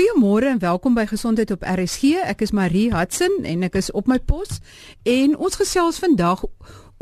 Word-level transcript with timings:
Goeiemôre 0.00 0.46
en 0.46 0.58
welkom 0.58 0.94
by 0.96 1.02
Gesondheid 1.04 1.50
op 1.52 1.60
RSG. 1.60 2.22
Ek 2.24 2.40
is 2.40 2.54
Marie 2.56 2.86
Hudson 2.88 3.42
en 3.44 3.66
ek 3.66 3.74
is 3.76 3.90
op 3.92 4.06
my 4.08 4.16
pos 4.16 4.62
en 5.04 5.34
ons 5.36 5.58
gesels 5.60 5.98
vandag 6.00 6.40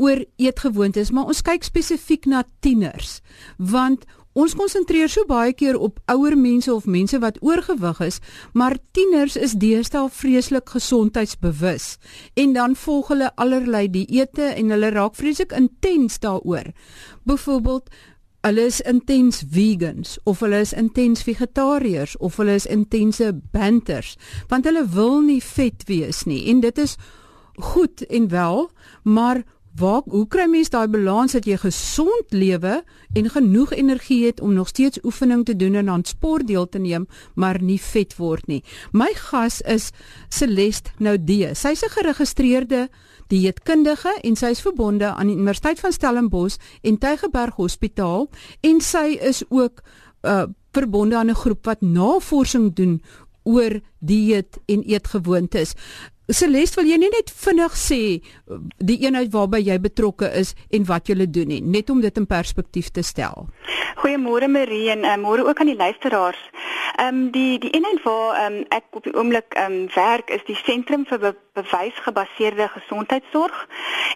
oor 0.03 0.25
eetgewoontes, 0.35 1.13
maar 1.15 1.31
ons 1.31 1.39
kyk 1.39 1.63
spesifiek 1.63 2.27
na 2.27 2.41
tieners 2.59 3.21
want 3.55 4.03
ons 4.35 4.57
konsentreer 4.59 5.07
so 5.07 5.23
baie 5.31 5.55
keer 5.55 5.79
op 5.79 6.03
ouer 6.11 6.35
mense 6.35 6.67
of 6.73 6.91
mense 6.91 7.15
wat 7.23 7.39
oorgewig 7.39 8.03
is, 8.03 8.19
maar 8.51 8.75
tieners 8.91 9.39
is 9.39 9.55
deesdae 9.63 10.11
vreeslik 10.11 10.75
gesondheidsbewus 10.75 11.93
en 12.35 12.57
dan 12.59 12.75
volg 12.83 13.13
hulle 13.15 13.31
allerlei 13.39 13.87
dieete 13.95 14.51
en 14.57 14.75
hulle 14.75 14.91
raak 14.91 15.15
vreeslik 15.15 15.55
intens 15.55 16.19
daaroor. 16.19 16.73
Byvoorbeeld 17.23 17.87
hulle 18.41 18.65
is 18.69 18.81
intens 18.87 19.43
vegans 19.51 20.17
of 20.23 20.39
hulle 20.39 20.61
is 20.63 20.73
intens 20.73 21.23
vegetariërs 21.27 22.15
of 22.23 22.37
hulle 22.39 22.55
is 22.55 22.65
intense 22.65 23.31
banters 23.51 24.15
want 24.47 24.67
hulle 24.69 24.85
wil 24.95 25.19
nie 25.21 25.41
vet 25.43 25.83
wees 25.89 26.23
nie. 26.29 26.45
En 26.51 26.63
dit 26.63 26.77
is 26.77 26.95
goed 27.59 28.05
en 28.07 28.29
wel 28.31 28.69
maar 29.03 29.43
waar 29.79 30.01
hoe 30.05 30.27
kry 30.27 30.45
mens 30.51 30.69
daai 30.69 30.87
balans 30.91 31.35
dat 31.37 31.45
jy 31.47 31.57
gesond 31.57 32.33
lewe 32.35 32.83
en 33.13 33.29
genoeg 33.29 33.73
energie 33.73 34.25
het 34.25 34.41
om 34.41 34.53
nog 34.53 34.67
steeds 34.67 34.99
oefening 35.03 35.45
te 35.45 35.55
doen 35.55 35.75
en 35.79 35.89
aan 35.89 36.03
sport 36.03 36.47
deel 36.47 36.67
te 36.69 36.79
neem 36.79 37.07
maar 37.35 37.61
nie 37.61 37.79
vet 37.81 38.15
word 38.17 38.47
nie 38.47 38.63
my 38.91 39.09
gas 39.15 39.61
is 39.61 39.91
Celeste 40.29 40.91
Noudee 40.99 41.55
sy's 41.55 41.83
'n 41.83 41.95
geregistreerde 41.95 42.89
dieetkundige 43.27 44.13
en 44.23 44.35
sy 44.35 44.51
is 44.55 44.61
verbonde 44.61 45.13
aan 45.13 45.27
die 45.27 45.35
Universiteit 45.35 45.79
van 45.79 45.91
Stellenbosch 45.91 46.57
en 46.81 46.97
Tygerberg 46.97 47.55
Hospitaal 47.55 48.29
en 48.61 48.81
sy 48.81 49.17
is 49.21 49.43
ook 49.49 49.81
uh, 50.25 50.43
verbonde 50.71 51.15
aan 51.17 51.29
'n 51.29 51.35
groep 51.35 51.65
wat 51.65 51.81
navorsing 51.81 52.75
doen 52.75 53.01
oor 53.43 53.79
dieet 53.99 54.59
en 54.65 54.83
eetgewoontes. 54.83 55.73
Celeste, 56.29 56.77
wil 56.77 56.89
jy 56.91 56.99
net 57.01 57.31
vinnig 57.33 57.73
sê 57.73 58.01
die 58.77 58.99
eenheid 59.01 59.31
waarby 59.33 59.63
jy 59.65 59.79
betrokke 59.81 60.29
is 60.37 60.53
en 60.69 60.85
wat 60.85 61.09
jy 61.09 61.25
doen 61.25 61.49
nie, 61.49 61.61
net 61.61 61.89
om 61.89 62.01
dit 62.01 62.17
in 62.21 62.27
perspektief 62.29 62.91
te 62.93 63.01
stel. 63.01 63.49
Goeiemôre 63.99 64.47
Marie 64.47 64.91
en 64.93 65.03
uh, 65.03 65.17
môre 65.17 65.43
ook 65.47 65.59
aan 65.59 65.73
die 65.73 65.79
luisteraars. 65.79 66.39
Ehm 66.99 67.15
um, 67.15 67.31
die 67.31 67.59
die 67.59 67.69
eenheid 67.69 68.03
waar 68.03 68.45
um, 68.45 68.61
ek 68.69 68.83
op 68.91 69.03
die 69.03 69.13
oomblik 69.15 69.53
ehm 69.57 69.71
um, 69.71 69.89
werk 69.95 70.29
is 70.29 70.43
die 70.45 70.57
sentrum 70.65 71.05
vir 71.09 71.19
be 71.19 71.33
bewysgebaseerde 71.59 72.67
gesondheidsorg 72.75 73.67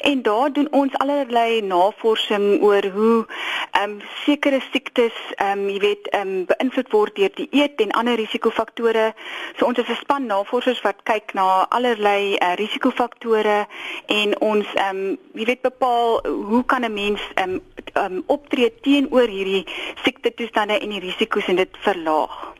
en 0.09 0.21
daar 0.21 0.51
doen 0.51 0.67
ons 0.71 0.97
allerlei 1.03 1.61
navorsing 1.61 2.61
oor 2.61 2.87
hoe 2.95 3.25
ehm 3.71 3.89
um, 3.89 4.01
sekere 4.25 4.59
siektes 4.71 5.15
ehm 5.35 5.63
um, 5.63 5.69
jy 5.69 5.79
weet 5.79 6.09
ehm 6.11 6.27
um, 6.27 6.45
beïnvloed 6.51 6.91
word 6.91 7.15
deur 7.15 7.33
die 7.35 7.49
eet 7.51 7.81
en 7.81 7.91
ander 7.91 8.19
risikofaktore. 8.19 9.13
So 9.57 9.65
ons 9.65 9.79
is 9.79 9.89
'n 9.89 10.01
span 10.03 10.25
navorsers 10.25 10.81
wat 10.81 11.03
kyk 11.03 11.33
na 11.33 11.65
allerlei 11.69 12.02
allerlei 12.03 12.35
uh, 12.35 12.53
risikofaktore 12.55 13.67
en 14.07 14.41
ons 14.41 14.65
ehm 14.75 14.97
um, 14.97 15.17
jy 15.33 15.45
weet 15.47 15.61
bepaal 15.63 16.19
hoe 16.27 16.63
kan 16.65 16.83
'n 16.83 16.93
mens 16.93 17.21
ehm 17.35 17.49
um, 17.49 17.61
um, 17.95 18.23
optree 18.27 18.73
teenoor 18.81 19.27
hierdie 19.27 19.65
siekte 20.03 20.33
toestande 20.33 20.79
en 20.79 20.89
die 20.89 20.99
risiko's 20.99 21.47
en 21.47 21.55
dit 21.55 21.69
verlaag. 21.79 22.53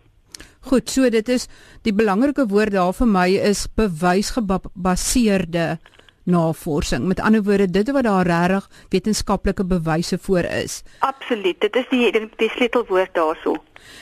Goed, 0.59 0.89
so 0.89 1.09
dit 1.09 1.30
is 1.30 1.47
die 1.83 1.94
belangrike 1.94 2.47
woord 2.47 2.71
daar 2.71 2.94
vir 2.94 3.08
my 3.08 3.30
is 3.30 3.67
bewysgebaseerde 3.75 5.77
navorsing. 6.23 7.08
Met 7.08 7.19
ander 7.19 7.44
woorde, 7.44 7.67
dit 7.67 7.91
wat 7.91 8.03
daar 8.03 8.25
regtig 8.25 8.69
wetenskaplike 8.89 9.66
bewyse 9.66 10.17
voor 10.17 10.44
is. 10.44 10.83
Absoluut. 10.99 11.59
Dit 11.59 11.75
is 11.75 11.86
die 11.89 12.30
die 12.38 12.49
sleutelwoord 12.49 13.14
daarso. 13.14 13.55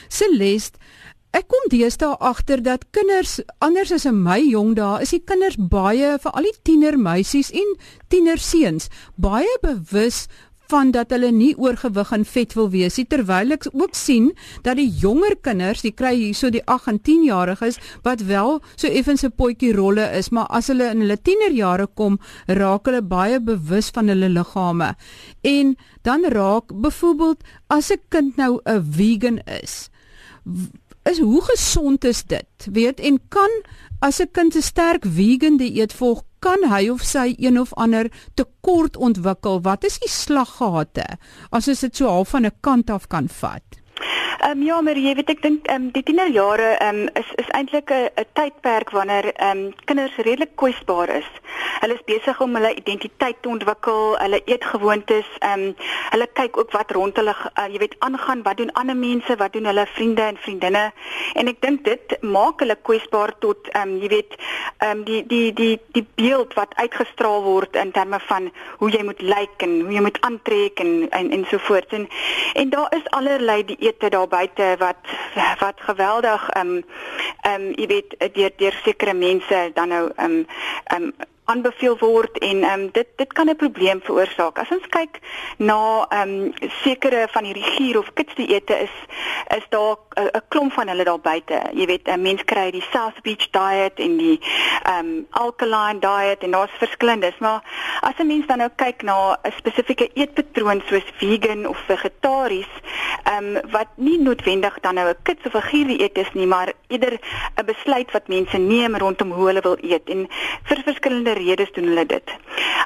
Celeste, 0.08 0.78
Ek 1.32 1.46
kom 1.48 1.68
deesdae 1.72 2.12
agter 2.20 2.60
dat 2.60 2.82
kinders 2.92 3.38
anders 3.64 3.92
as 3.96 4.04
in 4.04 4.18
my 4.20 4.36
jong 4.44 4.74
dae 4.76 5.00
is 5.00 5.14
die 5.14 5.22
kinders 5.24 5.56
baie 5.56 6.18
vir 6.20 6.34
al 6.36 6.44
die 6.44 6.58
tiener 6.68 6.98
meisies 7.00 7.48
en 7.56 7.70
tiener 8.12 8.36
seuns 8.36 8.90
baie 9.16 9.54
bewus 9.62 10.26
van 10.72 10.90
dat 10.92 11.12
hulle 11.12 11.30
nie 11.32 11.54
oorgewig 11.56 12.12
en 12.12 12.26
vet 12.28 12.52
wil 12.56 12.68
wees 12.74 12.98
nie 13.00 13.06
terwyl 13.14 13.54
ek 13.56 13.64
ook 13.72 13.96
sien 13.96 14.30
dat 14.66 14.76
die 14.80 14.90
jonger 15.02 15.38
kinders, 15.40 15.80
die 15.84 15.94
kry 15.96 16.12
hierso 16.18 16.50
die 16.52 16.62
8 16.74 16.92
en 16.92 17.00
10 17.08 17.24
jariges 17.30 17.80
wat 18.04 18.24
wel 18.28 18.60
so 18.76 18.88
effens 18.88 19.24
'n 19.24 19.32
potjie 19.32 19.72
rolle 19.76 20.06
is, 20.18 20.28
maar 20.30 20.52
as 20.52 20.68
hulle 20.68 20.90
in 20.92 21.00
hulle 21.00 21.16
tienerjare 21.16 21.88
kom, 21.94 22.18
raak 22.46 22.86
hulle 22.86 23.02
baie 23.02 23.40
bewus 23.40 23.88
van 23.90 24.08
hulle 24.08 24.28
liggame. 24.28 24.94
En 25.42 25.76
dan 26.02 26.24
raak 26.24 26.68
byvoorbeeld 26.72 27.40
as 27.68 27.90
'n 27.90 28.00
kind 28.08 28.36
nou 28.36 28.60
'n 28.64 28.84
vegan 28.92 29.40
is, 29.62 29.88
is 31.04 31.18
hoe 31.18 31.42
gesond 31.42 32.04
is 32.04 32.22
dit? 32.24 32.68
Weet 32.72 33.00
en 33.00 33.20
kan 33.28 33.50
as 34.00 34.20
'n 34.20 34.30
kind 34.32 34.54
'n 34.56 34.62
sterk 34.62 35.04
vegan 35.04 35.56
dieet 35.56 35.92
volg, 35.92 36.22
kan 36.38 36.70
hy 36.70 36.88
of 36.88 37.02
sy 37.02 37.34
een 37.38 37.60
of 37.60 37.74
ander 37.74 38.10
tekort 38.34 38.96
ontwikkel? 38.96 39.60
Wat 39.62 39.84
is 39.84 39.98
die 39.98 40.10
slaggate 40.10 41.06
as 41.50 41.68
ons 41.68 41.80
dit 41.80 41.96
so 41.96 42.06
half 42.06 42.28
van 42.28 42.46
'n 42.46 42.56
kant 42.60 42.90
af 42.90 43.06
kan 43.08 43.28
vat? 43.28 43.71
Ehm 44.38 44.50
um, 44.50 44.62
ja, 44.62 44.80
maar 44.80 44.96
jy 44.96 45.12
weet 45.14 45.30
ek 45.30 45.42
dink 45.42 45.66
ehm 45.66 45.82
um, 45.82 45.90
die 45.92 46.02
tienerjare 46.02 46.68
ehm 46.78 47.02
um, 47.02 47.08
is 47.20 47.28
is 47.42 47.48
eintlik 47.58 47.90
'n 47.90 48.24
tydperk 48.32 48.90
wanneer 48.90 49.26
ehm 49.34 49.58
um, 49.58 49.74
kinders 49.84 50.16
redelik 50.16 50.56
kwesbaar 50.56 51.08
is. 51.08 51.28
Hulle 51.80 51.94
is 51.94 52.04
besig 52.06 52.40
om 52.40 52.54
hulle 52.54 52.74
identiteit 52.74 53.36
te 53.42 53.48
ontwikkel, 53.48 54.16
hulle 54.18 54.40
eetgewoontes, 54.44 55.28
ehm 55.38 55.60
um, 55.60 55.74
hulle 56.10 56.28
kyk 56.32 56.56
ook 56.56 56.72
wat 56.72 56.90
rond 56.90 57.16
hulle 57.16 57.34
uh, 57.34 57.66
jy 57.72 57.78
weet 57.78 57.96
aangaan, 57.98 58.42
wat 58.42 58.56
doen 58.56 58.72
ander 58.72 58.96
mense, 58.96 59.36
wat 59.36 59.52
doen 59.52 59.64
hulle 59.64 59.86
vriende 59.94 60.22
en 60.22 60.36
vriendinne. 60.36 60.92
En 61.34 61.48
ek 61.48 61.60
dink 61.60 61.84
dit 61.84 62.16
maak 62.22 62.60
hulle 62.60 62.76
kwesbaar 62.82 63.34
tot 63.38 63.68
ehm 63.68 63.88
um, 63.88 64.00
jy 64.02 64.08
weet 64.08 64.36
ehm 64.78 64.90
um, 64.90 65.04
die 65.04 65.26
die 65.26 65.52
die 65.52 65.80
die 65.92 66.06
beeld 66.14 66.54
wat 66.54 66.74
uitgestraal 66.74 67.42
word 67.42 67.76
in 67.76 67.92
terme 67.92 68.20
van 68.20 68.50
hoe 68.78 68.90
jy 68.90 69.02
moet 69.04 69.22
lyk 69.22 69.62
en 69.68 69.80
hoe 69.80 69.92
jy 69.92 70.00
moet 70.00 70.20
aantrek 70.20 70.80
en 70.80 71.10
en 71.10 71.30
en 71.30 71.44
so 71.50 71.58
voort. 71.58 71.92
En 71.92 72.08
en 72.54 72.70
daar 72.70 72.94
is 72.96 73.10
allerlei 73.10 73.64
dieete 73.64 74.08
daar 74.08 74.21
buite 74.28 74.74
wat 74.78 74.96
wat 75.58 75.80
geweldig 75.80 76.48
ehm 76.50 76.76
um, 76.76 76.84
ehm 77.42 77.62
um, 77.62 77.72
jy 77.76 77.86
weet 77.86 78.34
deur 78.34 78.50
deur 78.56 78.80
sekere 78.84 79.14
mense 79.14 79.70
dan 79.74 79.88
nou 79.88 80.10
ehm 80.16 80.30
um, 80.30 80.46
ehm 80.84 81.02
um, 81.02 81.12
aanbeveel 81.52 81.96
word 82.00 82.38
en 82.38 82.62
ehm 82.62 82.80
um, 82.80 82.88
dit 82.92 83.08
dit 83.16 83.32
kan 83.32 83.48
'n 83.48 83.56
probleem 83.56 84.00
veroorsaak. 84.02 84.58
As 84.58 84.70
ons 84.70 84.88
kyk 84.88 85.20
na 85.56 86.06
ehm 86.08 86.28
um, 86.28 86.52
sekere 86.84 87.28
van 87.30 87.44
hierdie 87.44 87.70
gier 87.76 87.98
of 87.98 88.12
kitsdieete 88.14 88.76
is 88.86 88.94
is 89.56 89.66
daar 89.68 89.96
'n 90.16 90.42
klomp 90.48 90.72
van 90.72 90.88
hulle 90.88 91.04
daar 91.04 91.20
buite. 91.20 91.62
Jy 91.72 91.86
weet, 91.86 92.08
'n 92.08 92.22
mens 92.22 92.44
kry 92.44 92.70
die 92.70 92.84
South 92.92 93.22
Beach 93.22 93.50
diet 93.50 93.96
en 93.96 94.16
die 94.16 94.40
ehm 94.82 94.98
um, 94.98 95.26
alkaline 95.30 95.98
diet 95.98 96.42
en 96.42 96.50
daar's 96.50 96.76
verskillendes, 96.78 97.38
maar 97.38 97.60
as 98.00 98.18
'n 98.18 98.26
mens 98.26 98.46
dan 98.46 98.58
nou 98.58 98.70
kyk 98.76 99.02
na 99.02 99.38
'n 99.42 99.52
spesifieke 99.56 100.10
eetpatroon 100.14 100.82
soos 100.86 101.08
vegan 101.16 101.66
of 101.66 101.78
vegetaries, 101.86 102.72
ehm 103.24 103.56
um, 103.56 103.70
wat 103.70 103.88
nie 103.94 104.18
noodwendig 104.18 104.80
dan 104.80 104.94
nou 104.94 105.08
'n 105.08 105.22
kits 105.22 105.46
of 105.46 105.54
'n 105.54 105.68
gier 105.70 105.86
dieet 105.86 106.18
is 106.18 106.32
nie, 106.32 106.46
maar 106.46 106.72
eerder 106.88 107.18
'n 107.56 107.64
besluit 107.64 108.10
wat 108.10 108.28
mense 108.28 108.58
neem 108.58 108.96
rondom 108.96 109.32
hoe 109.32 109.46
hulle 109.46 109.60
wil 109.60 109.76
eet 109.80 110.08
en 110.08 110.28
vir 110.62 110.82
verskillende 110.84 111.32
redes 111.44 111.72
doen 111.72 111.90
hulle 111.90 112.06
dit. 112.06 112.34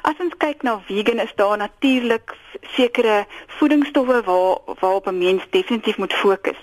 As 0.07 0.19
ons 0.23 0.35
kyk 0.37 0.63
na 0.63 0.77
vegan 0.87 1.19
is 1.19 1.33
daar 1.35 1.57
natuurlik 1.57 2.35
sekere 2.75 3.25
voedingsstowwe 3.59 4.21
waar 4.23 4.75
waarop 4.79 5.07
'n 5.07 5.17
mens 5.17 5.43
definitief 5.49 5.97
moet 5.97 6.13
fokus. 6.13 6.61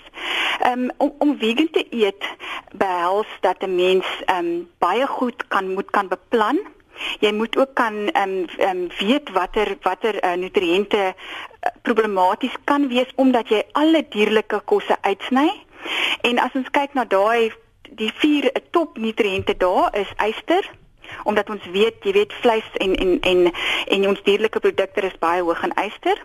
Um, 0.65 0.89
om 0.97 1.15
om 1.17 1.37
vegan 1.39 1.69
te 1.71 1.85
eet 1.89 2.23
behels 2.73 3.27
dat 3.41 3.61
'n 3.61 3.75
mens 3.75 4.05
um, 4.37 4.69
baie 4.79 5.07
goed 5.07 5.47
kan 5.47 5.73
moet 5.73 5.89
kan 5.91 6.07
beplan. 6.07 6.59
Jy 7.19 7.31
moet 7.31 7.57
ook 7.57 7.73
kan 7.73 7.93
um, 8.17 8.45
um, 8.59 8.87
weet 8.99 9.29
watter 9.31 9.77
watter 9.81 10.23
uh, 10.23 10.33
nutriënte 10.33 10.97
uh, 10.97 11.13
problematies 11.81 12.55
kan 12.63 12.87
wees 12.87 13.11
omdat 13.15 13.49
jy 13.49 13.63
alle 13.71 14.05
dierlike 14.09 14.61
kosse 14.65 14.97
uitsny. 15.01 15.65
En 16.21 16.39
as 16.39 16.53
ons 16.53 16.69
kyk 16.69 16.93
na 16.93 17.05
daai 17.05 17.53
die 17.95 18.11
vier 18.21 18.51
top 18.71 18.97
nutriënte 18.97 19.57
daar 19.57 19.95
is 19.97 20.11
yster, 20.17 20.69
omdat 21.23 21.49
ons 21.49 21.65
weet, 21.71 22.03
jy 22.03 22.11
weet 22.11 22.33
vleis 22.41 22.69
en 22.83 22.95
en 22.95 23.19
en 23.21 23.51
en 23.97 24.07
ons 24.07 24.23
dierlike 24.23 24.59
produkte 24.59 25.05
is 25.05 25.19
baie 25.19 25.41
hoog 25.41 25.63
in 25.63 25.75
yster. 25.85 26.21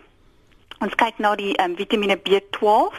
Ons 0.81 0.95
kyk 0.97 1.19
na 1.21 1.35
die 1.37 1.51
um, 1.61 1.75
Vitamiene 1.77 2.17
B12. 2.17 2.95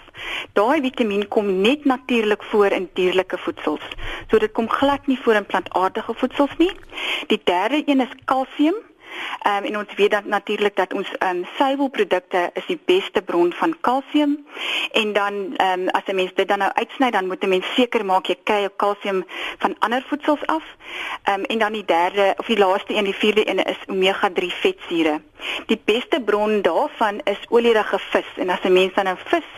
Daai 0.55 0.83
vitamien 0.85 1.25
kom 1.35 1.49
net 1.65 1.85
natuurlik 1.85 2.45
voor 2.53 2.71
in 2.77 2.87
dierlike 2.95 3.39
voedsels. 3.43 3.83
So 4.31 4.39
dit 4.39 4.53
kom 4.55 4.69
glad 4.71 5.09
nie 5.11 5.19
voor 5.25 5.41
in 5.41 5.49
plantaardige 5.49 6.15
voedsels 6.15 6.55
nie. 6.63 6.71
Die 7.33 7.41
derde 7.45 7.83
een 7.87 8.05
is 8.07 8.15
kalsium. 8.25 8.79
Ehm 9.43 9.57
um, 9.57 9.65
en 9.65 9.77
ons 9.79 9.95
weet 9.97 10.11
dat 10.11 10.25
natuurlik 10.25 10.77
dat 10.77 10.93
ons 10.95 11.09
ehm 11.19 11.37
um, 11.37 11.47
suiwelprodukte 11.57 12.51
is 12.53 12.67
die 12.67 12.81
beste 12.85 13.23
bron 13.23 13.53
van 13.53 13.77
kalsium. 13.81 14.47
En 14.93 15.13
dan 15.13 15.35
ehm 15.57 15.81
um, 15.81 15.89
as 15.89 16.03
'n 16.07 16.15
mens 16.15 16.35
dit 16.35 16.49
dan 16.49 16.59
nou 16.59 16.73
uitsny, 16.75 17.11
dan 17.11 17.27
moet 17.27 17.43
'n 17.43 17.49
mens 17.49 17.75
seker 17.75 18.05
maak 18.05 18.27
jy 18.27 18.37
kry 18.45 18.61
jou 18.61 18.73
kalsium 18.77 19.25
van 19.59 19.77
ander 19.79 20.05
voedsels 20.09 20.47
af. 20.47 20.65
Ehm 21.23 21.41
um, 21.41 21.45
en 21.45 21.59
dan 21.59 21.73
die 21.73 21.85
derde 21.85 22.35
of 22.37 22.47
die 22.47 22.59
laaste 22.59 22.95
een, 22.95 23.05
die 23.05 23.15
vierde 23.15 23.49
een 23.49 23.65
is 23.65 23.79
omega-3 23.87 24.47
vetsure. 24.61 25.21
Die 25.67 25.81
beste 25.85 26.21
bron 26.21 26.63
daarvan 26.63 27.21
is 27.25 27.39
olierige 27.49 27.99
vis 27.99 28.31
en 28.37 28.51
as 28.51 28.63
'n 28.63 28.73
mens 28.73 28.95
dan 28.95 29.05
nou 29.05 29.17
vis 29.25 29.51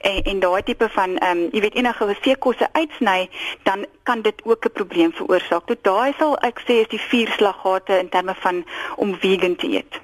en 0.00 0.22
en 0.22 0.40
daai 0.40 0.62
tipe 0.62 0.88
van 0.88 1.16
ehm 1.16 1.38
um, 1.38 1.48
jy 1.52 1.60
weet 1.60 1.74
enige 1.74 2.16
veekosse 2.20 2.68
uitsny, 2.72 3.28
dan 3.62 3.86
kan 4.02 4.22
dit 4.22 4.42
ook 4.44 4.64
'n 4.64 4.72
probleem 4.72 5.12
veroorsaak. 5.12 5.66
Tot 5.66 5.82
daai 5.82 6.12
sal 6.18 6.36
ek 6.38 6.60
sê 6.60 6.72
is 6.72 6.88
die 6.88 7.00
vier 7.00 7.28
slaggate 7.28 7.98
in 7.98 8.08
terme 8.08 8.34
van 8.34 8.64
om 8.98 9.16
vegan 9.20 9.56
te 9.56 9.66
eet. 9.78 10.00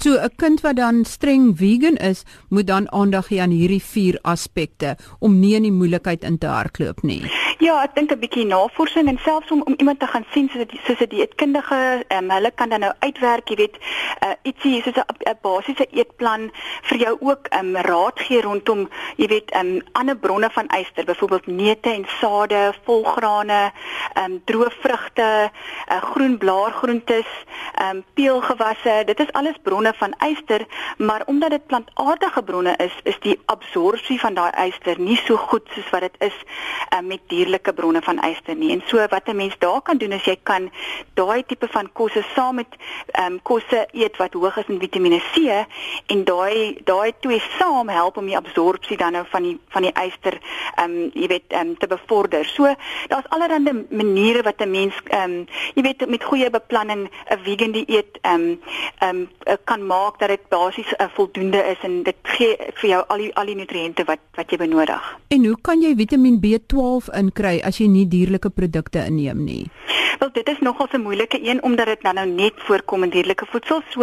So 0.00 0.16
'n 0.16 0.32
kind 0.36 0.60
wat 0.60 0.76
dan 0.76 1.04
streng 1.04 1.56
vegan 1.56 1.96
is, 1.96 2.24
moet 2.48 2.66
dan 2.66 2.92
aandag 2.92 3.26
gee 3.26 3.40
aan 3.42 3.50
hierdie 3.50 3.82
vier 3.82 4.18
aspekte 4.22 4.96
om 5.18 5.40
nie 5.40 5.54
in 5.54 5.62
die 5.62 5.72
moeilikheid 5.72 6.24
in 6.24 6.38
te 6.38 6.46
hardloop 6.46 7.02
nie. 7.02 7.22
Ja, 7.60 7.82
ek 7.84 7.94
dink 7.94 8.12
'n 8.12 8.18
bietjie 8.18 8.46
navorsing 8.46 9.08
en 9.08 9.18
selfs 9.20 9.50
om 9.50 9.60
om 9.62 9.74
iemand 9.76 10.00
te 10.00 10.06
gaan 10.06 10.24
sien 10.32 10.48
soos 10.48 10.64
'n 10.64 10.80
soos 10.86 11.00
'n 11.00 11.08
dieetkundige, 11.08 12.04
um, 12.08 12.30
hulle 12.30 12.50
kan 12.54 12.68
dan 12.68 12.80
nou 12.80 12.92
uitwerk, 12.98 13.48
jy 13.48 13.56
weet, 13.56 13.76
uh, 14.24 14.32
ietsie 14.42 14.82
soos 14.82 14.96
'n 14.96 15.36
basiese 15.42 15.86
eetplan 15.90 16.50
vir 16.82 16.98
jou 16.98 17.16
ook 17.20 17.48
um, 17.60 17.76
raad 17.76 18.20
gee 18.20 18.40
rondom, 18.40 18.88
jy 19.16 19.26
weet, 19.26 19.54
um, 19.54 19.82
ander 19.92 20.16
bronne 20.16 20.50
van 20.50 20.66
yster, 20.80 21.04
byvoorbeeld 21.04 21.46
neute 21.46 21.90
en 21.90 22.06
sade, 22.20 22.72
volgrane, 22.84 23.72
um, 24.16 24.42
droë 24.44 24.72
vrugte, 24.80 25.50
uh, 25.90 26.02
groen 26.02 26.38
blaargroentes, 26.38 27.28
um, 27.82 28.04
peulgewasse. 28.14 29.02
Dit 29.06 29.20
is 29.20 29.32
alles 29.32 29.56
bronne 29.62 29.89
van 29.94 30.14
yster, 30.18 30.66
maar 30.98 31.22
omdat 31.26 31.50
dit 31.50 31.66
plantaardige 31.66 32.42
bronne 32.42 32.74
is, 32.76 32.94
is 33.02 33.18
die 33.20 33.38
absorpsie 33.44 34.20
van 34.20 34.34
daai 34.34 34.52
yster 34.68 35.00
nie 35.00 35.20
so 35.26 35.36
goed 35.36 35.68
soos 35.74 35.90
wat 35.90 36.00
dit 36.00 36.16
is 36.18 36.36
um, 36.96 37.06
met 37.06 37.20
dier 37.28 37.40
natuurlike 37.50 37.72
bronne 37.72 38.02
van 38.02 38.18
yster 38.24 38.56
nie. 38.56 38.72
En 38.72 38.82
so 38.86 39.06
wat 39.08 39.28
'n 39.28 39.36
mens 39.36 39.54
daar 39.58 39.82
kan 39.82 39.98
doen 39.98 40.12
is 40.12 40.24
jy 40.24 40.36
kan 40.42 40.70
daai 41.14 41.42
tipe 41.46 41.68
van 41.68 41.92
kosse 41.92 42.24
saam 42.34 42.54
met 42.54 42.66
ehm 43.12 43.32
um, 43.32 43.42
kosse 43.42 43.88
eet 43.92 44.16
wat 44.16 44.32
hoog 44.32 44.56
is 44.56 44.68
in 44.68 44.80
Vitamiene 44.80 45.20
C 45.32 45.66
en 46.06 46.24
daai 46.24 46.78
daai 46.84 47.12
twee 47.20 47.42
saam 47.58 47.88
help 47.88 48.16
om 48.16 48.26
die 48.26 48.36
absorpsie 48.36 48.96
dan 48.96 49.12
nou 49.12 49.24
van 49.30 49.42
die 49.42 49.58
van 49.68 49.82
die 49.82 49.92
yster 49.92 50.38
ehm 50.76 50.90
um, 50.90 51.10
jy 51.14 51.26
weet 51.26 51.48
ehm 51.48 51.68
um, 51.68 51.78
te 51.78 51.86
bevorder. 51.86 52.44
So 52.44 52.74
daar's 53.08 53.28
allerlei 53.28 53.86
maniere 53.90 54.42
wat 54.42 54.60
'n 54.60 54.70
mens 54.70 54.94
ehm 55.08 55.30
um, 55.30 55.46
jy 55.74 55.82
weet 55.82 56.08
met 56.08 56.24
goeie 56.24 56.50
beplanning 56.50 57.10
'n 57.30 57.38
vegan 57.42 57.72
dieet 57.72 58.18
ehm 58.20 58.34
um, 58.34 58.60
ehm 58.98 59.28
um, 59.46 59.58
kan 59.64 59.79
maak 59.86 60.18
dat 60.18 60.28
dit 60.28 60.48
basies 60.48 60.90
'n 60.92 61.02
uh, 61.02 61.08
voldoende 61.14 61.62
is 61.72 61.78
en 61.82 62.02
dit 62.02 62.16
gee 62.22 62.56
vir 62.74 62.88
jou 62.90 63.04
al 63.06 63.16
die 63.16 63.34
al 63.34 63.46
die 63.46 63.54
nutriënte 63.54 64.04
wat 64.04 64.18
wat 64.34 64.50
jy 64.50 64.56
benodig. 64.56 65.18
En 65.28 65.44
hoe 65.44 65.58
kan 65.60 65.80
jy 65.82 65.94
Vitamiin 65.96 66.40
B12 66.40 67.14
in 67.14 67.32
kry 67.32 67.60
as 67.64 67.78
jy 67.78 67.86
nie 67.86 68.08
dierlike 68.08 68.50
produkte 68.50 69.04
inneem 69.06 69.44
nie? 69.44 69.70
Wel 70.20 70.32
dit 70.32 70.48
is 70.48 70.58
nogal 70.58 70.86
'n 70.90 71.00
moeilike 71.00 71.38
een 71.48 71.62
omdat 71.62 71.86
dit 71.86 72.02
nou, 72.02 72.14
nou 72.14 72.28
net 72.28 72.52
voorkom 72.56 73.02
in 73.02 73.10
dierlike 73.10 73.46
voedsel. 73.46 73.80
So 73.88 74.00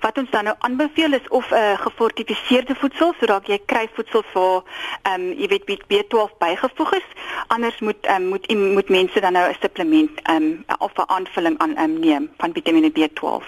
wat 0.00 0.18
ons 0.18 0.30
dan 0.30 0.44
nou 0.44 0.56
aanbeveel 0.58 1.12
is 1.12 1.28
of 1.28 1.50
'n 1.50 1.54
uh, 1.54 1.78
gefortifiseerde 1.80 2.74
voedsel 2.74 3.14
sodat 3.18 3.46
jy 3.46 3.58
kry 3.66 3.88
voedsel 3.92 4.22
waar 4.32 4.62
ehm 5.02 5.20
um, 5.20 5.32
jy 5.38 5.46
weet 5.48 5.84
B12 5.90 6.38
bygevoeg 6.38 6.92
is. 6.92 7.08
Anders 7.46 7.78
moet 7.78 8.08
um, 8.08 8.26
moet 8.26 8.54
moet 8.54 8.88
mense 8.88 9.20
dan 9.20 9.32
nou 9.32 9.50
'n 9.50 9.56
supplement 9.60 10.10
ehm 10.22 10.42
um, 10.42 10.64
of 10.78 10.92
'n 10.94 11.10
aanvulling 11.16 11.58
aan 11.58 11.78
um, 11.78 11.98
neem 11.98 12.30
van 12.38 12.52
Vitamiene 12.52 12.90
B12. 12.90 13.44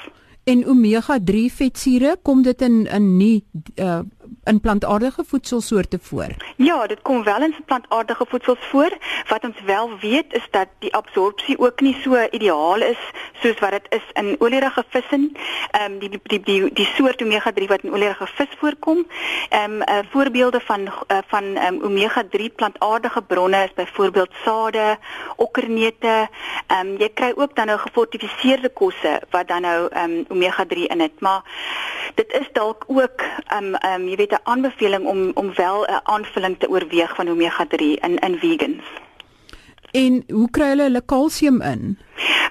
En 0.48 0.62
omega-3 0.64 1.48
vetsure 1.52 2.16
kom 2.24 2.42
dit 2.42 2.62
in 2.64 2.86
in 2.86 3.08
nie 3.16 3.44
uh, 3.76 4.00
in 4.44 4.60
plantaardige 4.60 5.24
voedselsoorte 5.26 5.98
voor? 6.02 6.34
Ja, 6.56 6.86
dit 6.86 7.02
kom 7.02 7.24
wel 7.24 7.42
in 7.42 7.54
plantaardige 7.64 8.24
voedsels 8.28 8.58
voor. 8.70 8.96
Wat 9.28 9.44
ons 9.44 9.60
wel 9.64 9.98
weet 9.98 10.32
is 10.32 10.46
dat 10.50 10.68
die 10.78 10.94
absorpsie 10.94 11.58
ook 11.58 11.80
nie 11.80 11.96
so 12.02 12.26
ideaal 12.30 12.80
is 12.80 12.98
soos 13.42 13.58
wat 13.58 13.70
dit 13.70 13.86
is 13.88 14.06
in 14.12 14.36
olierige 14.38 14.84
visse. 14.88 15.30
Ehm 15.70 15.92
um, 15.92 15.98
die, 15.98 16.08
die 16.08 16.20
die 16.22 16.40
die 16.42 16.72
die 16.72 16.88
soort 16.96 17.22
omega-3 17.22 17.66
wat 17.68 17.82
in 17.82 17.92
olierige 17.92 18.26
vis 18.26 18.56
voorkom. 18.58 19.06
Ehm 19.48 19.72
um, 19.72 19.80
uh, 19.80 19.98
voorbeelde 20.10 20.60
van 20.60 20.80
uh, 20.80 21.18
van 21.26 21.44
um, 21.44 21.82
omega-3 21.82 22.54
plantaardige 22.54 23.22
bronne 23.22 23.64
is 23.64 23.74
byvoorbeeld 23.74 24.32
sade, 24.44 24.98
okkerneute. 25.36 26.28
Ehm 26.66 26.86
um, 26.86 26.96
jy 26.98 27.10
kry 27.14 27.32
ook 27.36 27.54
dan 27.54 27.66
nou 27.66 27.78
gefortifiseerde 27.78 28.68
kosse 28.68 29.20
wat 29.30 29.48
dan 29.48 29.62
nou 29.62 29.88
ehm 29.90 30.10
um, 30.10 30.24
omega-3 30.28 30.88
in 30.94 31.00
het, 31.00 31.20
maar 31.20 31.42
dit 32.14 32.32
is 32.32 32.48
dalk 32.52 32.84
ook 32.86 33.20
ehm 33.46 33.64
um, 33.64 33.74
ehm 33.74 34.00
um, 34.00 34.08
jy 34.08 34.16
weet 34.18 34.32
'n 34.32 34.46
aanbeveling 34.52 35.04
om 35.06 35.20
om 35.34 35.48
wel 35.54 35.78
'n 35.84 36.00
aanvulling 36.02 36.58
te 36.58 36.68
oorweeg 36.68 37.14
van 37.14 37.28
omega-3 37.28 37.82
in 38.06 38.18
in 38.26 38.38
vegans. 38.38 38.84
En 39.92 40.22
hoe 40.28 40.50
kry 40.50 40.68
hulle 40.74 40.82
hulle 40.82 41.02
kalsium 41.06 41.62
in? 41.62 41.98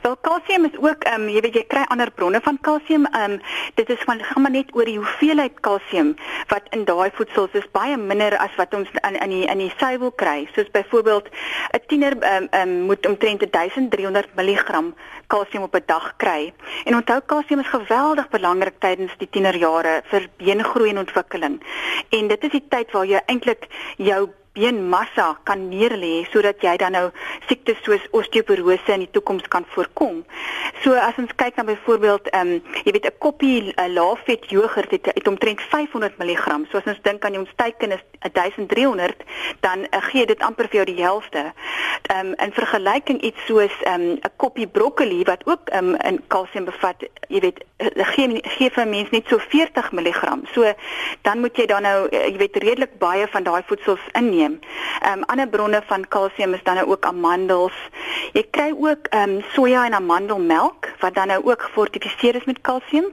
Wel 0.01 0.17
kalsium 0.21 0.65
is 0.65 0.77
ook 0.79 1.03
ehm 1.03 1.21
um, 1.21 1.29
jy 1.29 1.41
weet 1.41 1.55
jy 1.55 1.63
kry 1.67 1.83
ander 1.91 2.11
bronne 2.11 2.39
van 2.41 2.57
kalsium. 2.61 3.05
Ehm 3.05 3.31
um, 3.31 3.41
dit 3.75 3.89
is 3.89 4.03
van 4.05 4.21
gaan 4.23 4.41
maar 4.41 4.51
net 4.51 4.69
oor 4.75 4.85
die 4.85 4.97
hoeveelheid 4.97 5.59
kalsium 5.59 6.15
wat 6.47 6.69
in 6.77 6.85
daai 6.85 7.09
voedsels 7.13 7.57
is 7.59 7.67
baie 7.71 7.97
minder 7.97 8.37
as 8.37 8.55
wat 8.57 8.73
ons 8.73 8.89
in 9.09 9.19
in 9.19 9.29
die 9.35 9.43
in 9.45 9.57
die 9.57 9.73
suiwel 9.77 10.11
kry. 10.11 10.47
Soos 10.55 10.71
byvoorbeeld 10.71 11.29
'n 11.29 11.83
tiener 11.87 12.17
ehm 12.19 12.47
um, 12.53 12.61
um, 12.61 12.81
moet 12.89 13.05
omtrent 13.05 13.51
1300 13.51 14.35
mg 14.35 14.81
kalsium 15.27 15.63
op 15.63 15.75
'n 15.75 15.83
dag 15.85 16.13
kry. 16.17 16.53
En 16.85 16.95
onthou 16.95 17.21
kalsium 17.25 17.59
is 17.59 17.67
geweldig 17.67 18.29
belangrik 18.29 18.79
tydens 18.79 19.11
die 19.17 19.29
tienerjare 19.29 20.01
vir 20.03 20.29
beengroei 20.37 20.89
en 20.89 20.97
ontwikkeling. 20.97 21.61
En 22.09 22.27
dit 22.27 22.43
is 22.43 22.51
die 22.51 22.67
tyd 22.69 22.91
waar 22.91 23.05
jy 23.05 23.21
eintlik 23.25 23.67
jou 23.97 24.29
beenmassa 24.57 25.37
kan 25.43 25.69
neerlê 25.69 26.25
sodat 26.31 26.63
jy 26.65 26.75
dan 26.81 26.95
nou 26.97 27.05
siektes 27.47 27.79
soos 27.85 28.03
osteoporose 28.17 28.95
in 28.95 29.05
die 29.05 29.13
toekoms 29.13 29.45
kan 29.53 29.65
voorkom. 29.73 30.23
So 30.83 30.97
as 30.97 31.17
ons 31.21 31.33
kyk 31.41 31.57
na 31.57 31.65
byvoorbeeld 31.67 32.29
ehm 32.33 32.57
um, 32.57 32.75
jy 32.85 32.91
weet 32.95 33.07
'n 33.09 33.17
koppie 33.23 33.57
uh, 33.73 33.87
laafvet 33.93 34.49
jogurt 34.49 34.91
het, 34.91 35.05
het 35.13 35.27
omtrent 35.27 35.61
500 35.61 36.17
mg. 36.17 36.45
So 36.71 36.77
as 36.77 36.89
ons 36.91 37.01
dink 37.01 37.25
aan 37.25 37.37
ons 37.37 37.53
teiken 37.55 37.91
is 37.91 38.03
1300, 38.31 39.23
dan 39.59 39.79
uh, 39.79 40.01
gee 40.09 40.25
dit 40.25 40.41
amper 40.41 40.67
vir 40.69 40.81
jou 40.81 40.85
die 40.93 41.03
helfte. 41.03 41.53
Ehm 42.07 42.27
um, 42.27 42.33
in 42.45 42.53
vergelyking 42.53 43.21
iets 43.21 43.45
soos 43.45 43.73
ehm 43.83 44.01
um, 44.01 44.17
'n 44.21 44.35
koppie 44.35 44.67
broccoli 44.67 45.23
wat 45.23 45.45
ook 45.45 45.69
ehm 45.69 45.89
um, 45.89 45.95
in 46.09 46.21
kalsium 46.27 46.65
bevat, 46.65 47.03
jy 47.27 47.39
weet 47.39 47.59
uh, 47.77 48.07
gee 48.13 48.39
gee 48.43 48.69
vir 48.69 48.85
'n 48.85 48.89
mens 48.89 49.09
net 49.09 49.25
so 49.27 49.37
40 49.37 49.91
mg. 49.91 50.21
So 50.53 50.73
dan 51.21 51.39
moet 51.39 51.57
jy 51.57 51.65
dan 51.65 51.81
nou 51.81 52.07
jy 52.09 52.37
weet 52.37 52.55
redelik 52.55 52.97
baie 52.97 53.27
van 53.27 53.43
daai 53.43 53.61
voedsels 53.65 54.03
inneem 54.13 54.46
neem. 54.47 54.59
Ehm 55.01 55.19
um, 55.19 55.23
ander 55.27 55.47
bronne 55.47 55.81
van 55.87 56.07
kalsium 56.07 56.53
is 56.53 56.63
dan 56.63 56.75
nou 56.75 56.87
ook 56.87 57.05
amandels. 57.05 57.75
Jy 58.33 58.43
kry 58.51 58.71
ook 58.71 59.07
ehm 59.09 59.37
um, 59.37 59.43
soja 59.53 59.85
en 59.85 59.93
amandelmelk 59.93 60.89
wat 60.99 61.15
dan 61.15 61.27
nou 61.27 61.43
ook 61.43 61.61
gefortifiseer 61.61 62.35
is 62.35 62.45
met 62.45 62.61
kalsium. 62.61 63.05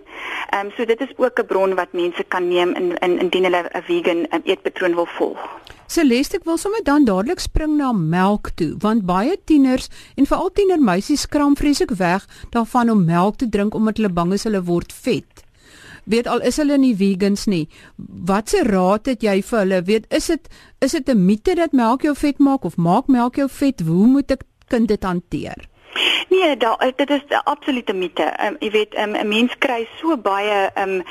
Ehm 0.51 0.67
um, 0.67 0.73
so 0.77 0.85
dit 0.85 1.01
is 1.01 1.13
ook 1.17 1.39
'n 1.41 1.47
bron 1.47 1.75
wat 1.75 1.93
mense 1.93 2.25
kan 2.29 2.49
neem 2.49 2.75
in, 2.75 2.99
in 2.99 3.19
indien 3.19 3.45
hulle 3.45 3.65
'n 3.73 3.83
vegan 3.83 4.27
um, 4.31 4.43
eetpatroon 4.45 4.95
wil 4.95 5.07
volg. 5.07 5.39
Celeste, 5.87 6.37
ek 6.37 6.45
wil 6.45 6.57
sommer 6.57 6.83
dan 6.83 7.05
dadelik 7.05 7.39
spring 7.39 7.77
na 7.77 7.93
melk 7.93 8.49
toe, 8.55 8.75
want 8.79 9.05
baie 9.05 9.37
tieners 9.45 9.89
en 10.17 10.27
veral 10.27 10.51
tienermeisies 10.53 11.21
skram 11.21 11.57
vreeslik 11.57 11.91
weg 11.91 12.27
daarvan 12.51 12.91
om 12.91 13.05
melk 13.05 13.37
te 13.37 13.49
drink 13.49 13.75
omdat 13.75 13.97
hulle 13.97 14.13
bang 14.13 14.33
is 14.33 14.45
hulle 14.45 14.63
word 14.63 14.93
vet 14.93 15.44
weet 16.05 16.27
al 16.27 16.41
is 16.41 16.57
hulle 16.57 16.79
nie 16.79 16.95
vegans 16.97 17.47
nie. 17.47 17.69
Watse 17.97 18.63
raad 18.63 19.07
het 19.07 19.23
jy 19.23 19.43
vir 19.43 19.59
hulle? 19.59 19.83
Weet 19.83 20.07
is 20.15 20.27
dit 20.27 20.49
is 20.81 20.93
dit 20.93 21.09
'n 21.09 21.25
mite 21.27 21.55
dat 21.55 21.73
melk 21.73 22.03
jou 22.03 22.15
vet 22.15 22.39
maak 22.39 22.65
of 22.65 22.77
maak 22.77 23.07
melk 23.07 23.37
jou 23.37 23.49
vet? 23.49 23.81
Hoe 23.81 24.07
moet 24.07 24.31
ek 24.31 24.43
kind 24.69 24.89
dit 24.89 25.03
hanteer? 25.05 25.69
Nee, 26.29 26.57
da, 26.57 26.77
dit 26.97 27.11
is 27.11 27.23
'n 27.29 27.45
absolute 27.45 27.93
mite. 27.93 28.35
Um, 28.45 28.57
jy 28.59 28.71
weet, 28.71 28.95
ehm, 28.95 29.11
'n 29.11 29.21
um, 29.21 29.29
mens 29.29 29.59
kry 29.59 29.89
so 30.01 30.17
baie 30.17 30.71
um 30.75 31.03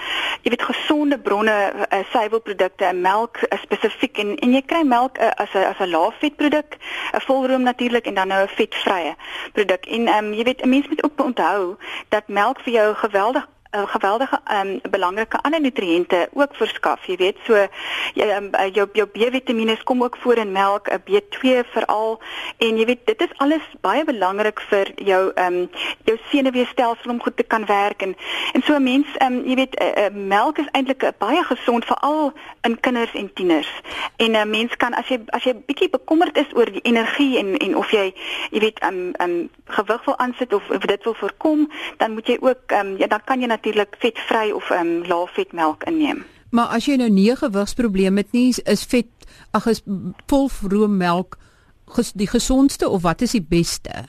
jy 0.41 0.49
weet 0.49 0.63
gesonde 0.63 1.19
bronne, 1.19 1.73
uh, 1.91 1.99
suiwelprodukte 2.11 2.85
en 2.85 3.01
melk 3.01 3.37
uh, 3.41 3.57
spesifiek 3.61 4.17
en 4.17 4.35
en 4.35 4.53
jy 4.53 4.61
kry 4.61 4.83
melk 4.83 5.17
uh, 5.17 5.29
as 5.35 5.53
'n 5.53 5.63
as 5.63 5.79
'n 5.79 5.89
laafvetproduk, 5.89 6.77
'n 7.13 7.21
volroom 7.21 7.63
natuurlik 7.63 8.05
en 8.05 8.13
dan 8.13 8.27
nou 8.27 8.43
'n 8.43 8.55
vetvrye 8.55 9.15
produk. 9.53 9.85
En 9.85 10.07
um 10.07 10.33
jy 10.33 10.43
weet, 10.43 10.61
'n 10.61 10.69
mens 10.69 10.87
moet 10.87 11.03
ook 11.03 11.23
onthou 11.25 11.75
dat 12.09 12.27
melk 12.27 12.59
vir 12.59 12.73
jou 12.73 12.95
geweldig 12.95 13.47
'n 13.73 13.87
geweldige 13.87 14.39
um, 14.51 14.79
belangrike 14.89 15.37
ander 15.41 15.61
nutriënte 15.61 16.29
ook 16.33 16.55
verskaf, 16.55 17.05
jy 17.05 17.15
weet. 17.17 17.37
So 17.45 17.67
um, 18.15 18.49
jou 18.71 18.87
jou 18.93 19.07
B-vitamiene 19.07 19.83
kom 19.83 20.03
ook 20.03 20.17
voor 20.17 20.37
in 20.37 20.51
melk, 20.51 20.87
'n 20.89 21.01
B2 21.05 21.63
veral 21.73 22.21
en 22.57 22.77
jy 22.77 22.85
weet 22.85 23.05
dit 23.05 23.21
is 23.21 23.37
alles 23.37 23.61
baie 23.81 24.03
belangrik 24.03 24.59
vir 24.69 24.91
jou 24.95 25.31
ehm 25.35 25.53
um, 25.53 25.69
jou 26.03 26.17
senuweestelsel 26.29 27.11
om 27.11 27.21
goed 27.21 27.37
te 27.37 27.43
kan 27.43 27.65
werk 27.65 28.01
en 28.01 28.15
en 28.53 28.61
so 28.61 28.75
'n 28.75 28.83
mens 28.83 29.07
ehm 29.17 29.33
um, 29.33 29.45
jy 29.45 29.55
weet 29.55 29.81
uh, 29.81 29.87
uh, 29.87 30.13
melk 30.13 30.57
is 30.57 30.69
eintlik 30.71 31.11
baie 31.17 31.43
gesond 31.43 31.85
veral 31.85 32.33
in 32.61 32.79
kinders 32.79 33.13
en 33.13 33.33
tieners. 33.33 33.81
En 34.15 34.31
'n 34.31 34.35
uh, 34.35 34.45
mens 34.45 34.75
kan 34.75 34.93
as 34.93 35.07
jy 35.07 35.19
as 35.25 35.43
jy 35.43 35.55
bietjie 35.65 35.89
bekommerd 35.89 36.37
is 36.37 36.53
oor 36.53 36.71
die 36.71 36.81
energie 36.81 37.37
en 37.37 37.57
en 37.57 37.75
of 37.77 37.91
jy 37.91 38.13
jy 38.51 38.59
weet 38.59 38.79
ehm 38.79 38.93
um, 38.93 39.11
ehm 39.13 39.29
um, 39.29 39.49
gewig 39.65 40.05
wil 40.05 40.17
aansit 40.17 40.53
of, 40.53 40.69
of 40.69 40.85
dit 40.85 41.03
wil 41.03 41.13
voorkom, 41.13 41.71
dan 41.97 42.11
moet 42.11 42.27
jy 42.27 42.37
ook 42.39 42.61
ehm 42.67 42.87
um, 42.87 42.97
ja 42.97 43.07
dan 43.07 43.21
kan 43.23 43.39
jy 43.39 43.47
natuurlik 43.63 43.95
vetvry 43.99 44.51
of 44.51 44.69
ehm 44.69 44.87
um, 44.87 45.07
lae 45.07 45.27
vetmelk 45.27 45.83
inneem. 45.83 46.25
Maar 46.51 46.67
as 46.75 46.85
jy 46.85 46.95
nou 46.95 47.09
nie 47.09 47.31
'n 47.31 47.37
gewigsprobleem 47.37 48.17
het 48.17 48.31
nie, 48.31 48.53
is 48.63 48.83
vet 48.83 49.07
ag 49.51 49.65
is 49.65 49.81
volroommelk 50.27 51.37
ges, 51.85 52.11
die 52.11 52.27
gesondste 52.27 52.89
of 52.89 53.01
wat 53.01 53.21
is 53.21 53.31
die 53.31 53.45
beste? 53.49 54.05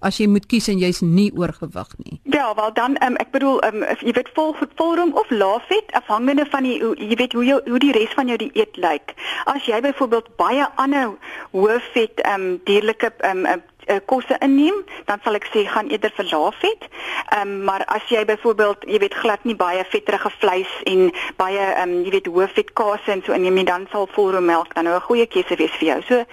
As 0.00 0.18
jy 0.18 0.28
moet 0.28 0.46
kies 0.46 0.68
en 0.68 0.78
jy's 0.78 1.00
nie 1.00 1.32
oorgewig 1.34 1.88
nie. 1.96 2.20
Ja, 2.22 2.54
wel 2.54 2.72
dan 2.72 3.02
um, 3.02 3.16
ek 3.16 3.30
bedoel 3.30 3.64
um, 3.64 3.82
jy 3.82 4.12
weet 4.12 4.30
vol 4.34 4.54
volroom 4.76 5.12
of 5.12 5.30
laafvet 5.30 5.92
afhangende 5.92 6.46
van 6.50 6.62
die 6.62 6.78
jy 6.78 7.16
weet 7.16 7.32
hoe 7.32 7.44
jou 7.44 7.60
hoe 7.66 7.78
die 7.78 7.92
res 7.92 8.14
van 8.14 8.28
jou 8.28 8.36
dieet 8.38 8.76
lyk. 8.76 9.14
As 9.44 9.66
jy 9.66 9.80
byvoorbeeld 9.80 10.36
baie 10.36 10.68
ander 10.76 11.16
hoë 11.50 11.80
vet 11.92 12.20
ehm 12.20 12.40
um, 12.40 12.60
dierlike 12.64 13.12
ehm 13.18 13.46
um, 13.46 13.62
uh, 13.88 14.00
kosse 14.06 14.36
inneem, 14.44 14.84
dan 15.04 15.20
sal 15.24 15.34
ek 15.34 15.48
sê 15.52 15.64
gaan 15.66 15.88
eerder 15.90 16.12
vir 16.16 16.28
laafet. 16.32 16.88
Ehm 17.34 17.40
um, 17.48 17.64
maar 17.68 17.84
as 17.84 18.04
jy 18.08 18.24
byvoorbeeld, 18.24 18.84
jy 18.88 18.98
weet 18.98 19.14
glad 19.14 19.44
nie 19.44 19.56
baie 19.56 19.84
vetterige 19.84 20.30
vleis 20.38 20.70
en 20.84 21.10
baie 21.36 21.60
ehm 21.60 21.96
um, 21.96 22.04
jy 22.04 22.10
weet 22.16 22.30
hoë 22.32 22.48
vet 22.56 22.72
kaas 22.80 23.08
en 23.12 23.22
so 23.26 23.36
inneem 23.36 23.64
dan 23.68 23.86
sal 23.92 24.08
volroommelk 24.14 24.74
dan 24.74 24.84
nou 24.84 24.94
'n 24.96 25.06
goeie 25.08 25.26
keuse 25.26 25.56
wees 25.56 25.74
vir 25.80 25.88
jou. 25.88 26.00
So 26.08 26.24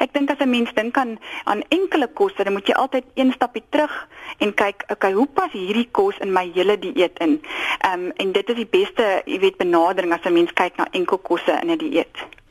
ek 0.00 0.12
dink 0.12 0.30
as 0.30 0.40
'n 0.40 0.50
mens 0.50 0.72
dink 0.74 0.96
aan 0.96 1.18
aan 1.44 1.62
enkele 1.68 2.08
kosse, 2.08 2.44
dan 2.44 2.52
moet 2.52 2.66
jy 2.66 2.74
altyd 2.74 3.04
een 3.14 3.32
stapie 3.32 3.64
terug 3.70 4.08
en 4.38 4.54
kyk, 4.54 4.84
okay, 4.88 5.12
hoe 5.12 5.26
pas 5.26 5.52
hierdie 5.52 5.88
kos 5.90 6.18
in 6.18 6.32
my 6.32 6.50
hele 6.54 6.78
dieet 6.78 7.18
in? 7.18 7.42
Ehm 7.80 7.92
um, 7.92 8.12
en 8.16 8.32
dit 8.32 8.48
is 8.48 8.56
die 8.56 8.70
beste, 8.70 9.22
jy 9.24 9.38
weet 9.38 9.56
benadering 9.56 10.12
as 10.12 10.24
'n 10.24 10.32
mens 10.32 10.52
kyk 10.52 10.76
na 10.76 10.86
enkel 10.90 11.18
kosse 11.18 11.52
in 11.62 11.70
'n 11.70 11.78
die 11.78 11.90
dieet. 11.90 12.43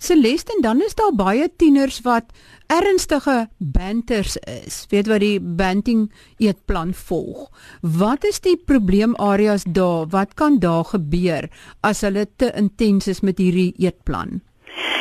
Celeste 0.00 0.54
en 0.56 0.62
dan 0.64 0.80
is 0.80 0.94
daar 0.96 1.12
baie 1.12 1.44
tieners 1.56 1.98
wat 2.00 2.30
ernstige 2.72 3.50
banters 3.58 4.38
is. 4.48 4.86
Weet 4.88 5.10
wat 5.12 5.20
die 5.20 5.40
banting 5.40 6.06
eetplan 6.40 6.94
volg. 6.96 7.50
Wat 7.84 8.24
is 8.24 8.40
die 8.40 8.56
probleemareas 8.56 9.66
daar? 9.68 10.08
Wat 10.08 10.32
kan 10.40 10.56
daar 10.58 10.84
gebeur 10.88 11.50
as 11.84 12.00
hulle 12.00 12.24
te 12.36 12.48
intens 12.56 13.10
is 13.12 13.20
met 13.20 13.38
hierdie 13.44 13.74
eetplan? 13.76 14.40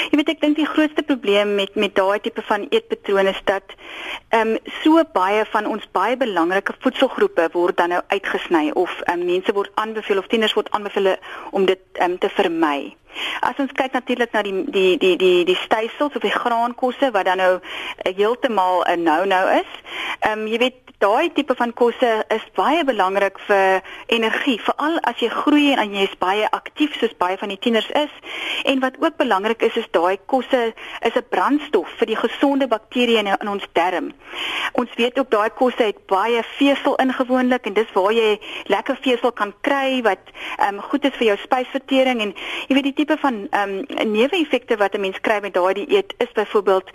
Jy 0.10 0.18
weet 0.18 0.30
ek 0.34 0.39
dink 0.42 0.58
die 0.58 0.66
grootste 0.66 1.04
probleem 1.06 1.51
met 1.56 1.75
met 1.78 1.94
daai 1.98 2.20
tipe 2.25 2.42
van 2.48 2.66
eetpatrone 2.70 3.30
is 3.30 3.42
dat 3.46 3.75
ehm 4.34 4.56
um, 4.56 4.72
so 4.82 5.04
baie 5.13 5.44
van 5.51 5.68
ons 5.70 5.86
baie 5.94 6.18
belangrike 6.18 6.74
voedselgroepe 6.86 7.50
word 7.54 7.78
dan 7.78 7.94
nou 7.94 8.01
uitgesny 8.08 8.72
of 8.74 8.96
um, 9.06 9.25
mense 9.25 9.54
word 9.54 9.70
aanbeveel 9.84 10.24
of 10.24 10.32
tieners 10.32 10.58
word 10.58 10.72
aanbeveel 10.72 11.16
om 11.51 11.70
dit 11.70 12.01
um, 12.01 12.18
te 12.18 12.30
vermy. 12.39 12.96
As 13.46 13.62
ons 13.62 13.74
kyk 13.78 13.94
natuurlik 13.94 14.34
na 14.34 14.42
die 14.46 14.66
die 14.74 14.98
die 14.98 15.16
die 15.22 15.46
die 15.46 15.60
stysels 15.62 16.16
of 16.18 16.25
die 16.25 16.34
graankosse 16.34 17.13
wat 17.13 17.30
dan 17.30 17.42
nou 17.42 17.54
uh, 17.60 17.62
heeltemal 18.10 18.86
'n 18.89 19.04
no-no 19.04 19.42
is. 19.62 19.72
Ehm 20.20 20.39
um, 20.39 20.48
jy 20.48 20.58
weet 20.66 20.89
daai 21.00 21.32
tipe 21.32 21.56
van 21.56 21.72
kosse 21.74 22.10
is 22.36 22.46
baie 22.58 22.84
belangrik 22.84 23.39
vir 23.48 23.82
energie, 24.12 24.58
veral 24.60 24.98
as 25.08 25.22
jy 25.24 25.30
groei 25.32 25.72
en 25.74 25.94
jy 25.96 26.04
is 26.10 26.18
baie 26.20 26.48
aktief 26.51 26.98
soos 27.00 27.16
baie 27.22 27.38
van 27.39 27.54
die 27.54 27.60
tieners 27.60 27.88
is. 27.96 28.12
En 28.66 28.84
wat 28.84 29.00
ook 29.00 29.16
belangrik 29.22 29.63
is 29.70 29.78
is 29.80 29.88
daai 30.00 30.18
kosse 30.25 30.62
is 31.08 31.15
'n 31.15 31.29
brandstof 31.29 31.89
vir 32.00 32.08
die 32.08 32.20
gesonde 32.20 32.68
bakterieë 32.68 33.20
in, 33.24 33.32
in 33.41 33.50
ons 33.56 33.65
darm. 33.74 34.12
Ons 34.74 34.91
weet 34.96 35.20
ook 35.20 35.29
daai 35.32 35.50
kosse 35.50 35.84
het 35.84 36.00
baie 36.08 36.44
vesel 36.58 36.96
ingewoonlik 37.03 37.65
en 37.65 37.74
dis 37.74 37.91
waar 37.94 38.13
jy 38.13 38.39
lekker 38.74 38.98
vesel 39.01 39.32
kan 39.32 39.53
kry 39.62 40.01
wat 40.01 40.24
ehm 40.58 40.75
um, 40.75 40.82
goed 40.82 41.06
is 41.06 41.18
vir 41.20 41.27
jou 41.32 41.38
spysvertering 41.38 42.22
en 42.22 42.34
jy 42.68 42.75
weet 42.75 42.89
die 42.89 42.98
tipe 43.01 43.18
van 43.22 43.48
ehm 43.51 43.75
um, 43.79 44.12
neeweffekte 44.12 44.77
wat 44.77 44.96
'n 44.96 45.01
mens 45.01 45.20
kry 45.22 45.39
met 45.41 45.53
daai 45.53 45.74
dieet 45.74 46.13
is 46.18 46.32
byvoorbeeld 46.34 46.89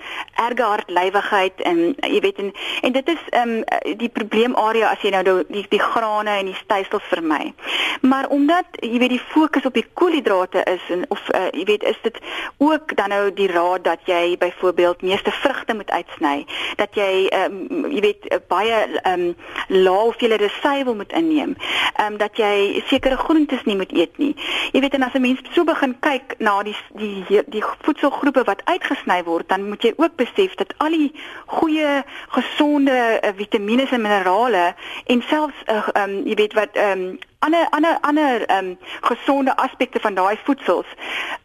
erge 0.48 0.62
hartlywigheid 0.62 1.60
en 1.60 1.94
jy 2.00 2.20
weet 2.20 2.38
en, 2.38 2.52
en 2.82 2.92
dit 2.92 3.08
is 3.08 3.22
ehm 3.30 3.48
um, 3.48 3.98
die 3.98 4.08
probleemarea 4.08 4.90
as 4.90 5.02
jy 5.02 5.10
nou 5.10 5.44
die 5.48 5.66
die 5.68 5.82
grane 5.82 6.38
en 6.38 6.46
die 6.46 6.60
stysels 6.62 7.06
vermy. 7.10 7.52
Maar 8.00 8.28
omdat 8.28 8.66
jy 8.80 8.98
weet 8.98 9.16
die 9.16 9.26
fokus 9.34 9.64
op 9.64 9.74
die 9.74 9.86
koolhidrate 9.92 10.62
is 10.70 10.82
en 10.90 11.04
of 11.08 11.20
uh, 11.34 11.48
jy 11.52 11.64
weet 11.64 11.82
is 11.82 11.98
dit 12.02 12.18
ook 12.58 12.93
dan 12.94 13.08
nou 13.08 13.32
die 13.32 13.48
raad 13.50 13.84
dat 13.84 14.00
jy 14.04 14.36
byvoorbeeld 14.38 15.02
meeste 15.02 15.30
vrugte 15.30 15.74
moet 15.74 15.90
uitsny, 15.90 16.46
dat 16.76 16.94
jy 16.94 17.26
um, 17.34 17.86
jy 17.90 18.00
weet 18.00 18.28
uh, 18.32 18.38
baie 18.48 19.00
um, 19.08 19.34
lae 19.68 20.02
hoeveelhede 20.04 20.48
suiwel 20.60 20.94
moet 20.94 21.12
inneem, 21.12 21.56
um, 22.00 22.16
dat 22.16 22.36
jy 22.36 22.82
sekere 22.86 23.16
groentes 23.16 23.64
nie 23.64 23.76
moet 23.76 23.92
eet 23.92 24.18
nie. 24.18 24.34
Jy 24.72 24.80
weet 24.80 24.94
en 24.94 25.02
as 25.02 25.14
'n 25.14 25.20
mens 25.20 25.40
so 25.52 25.64
begin 25.64 25.96
kyk 26.00 26.34
na 26.38 26.62
die 26.62 26.76
die 26.94 27.42
die 27.46 27.64
voedselgroepe 27.82 28.44
wat 28.44 28.64
uitgesny 28.64 29.22
word, 29.24 29.48
dan 29.48 29.68
moet 29.68 29.82
jy 29.82 29.92
ook 29.96 30.16
besef 30.16 30.54
dat 30.54 30.74
al 30.76 30.90
die 30.90 31.12
goeie 31.46 32.02
gesonde 32.28 33.20
uh, 33.22 33.30
vitamiene 33.36 33.86
en 33.90 34.00
minerale 34.00 34.74
en 35.06 35.22
selfs 35.28 35.62
uh, 35.66 35.88
um, 35.94 36.22
jy 36.26 36.34
weet 36.34 36.52
wat 36.52 36.76
um, 36.76 37.18
ander 37.46 37.66
ander 37.76 37.98
ander 38.00 38.46
ehm 38.46 38.66
um, 38.66 38.78
gesonde 39.10 39.56
aspekte 39.56 40.00
van 40.00 40.14
daai 40.14 40.36
voedsels 40.44 40.86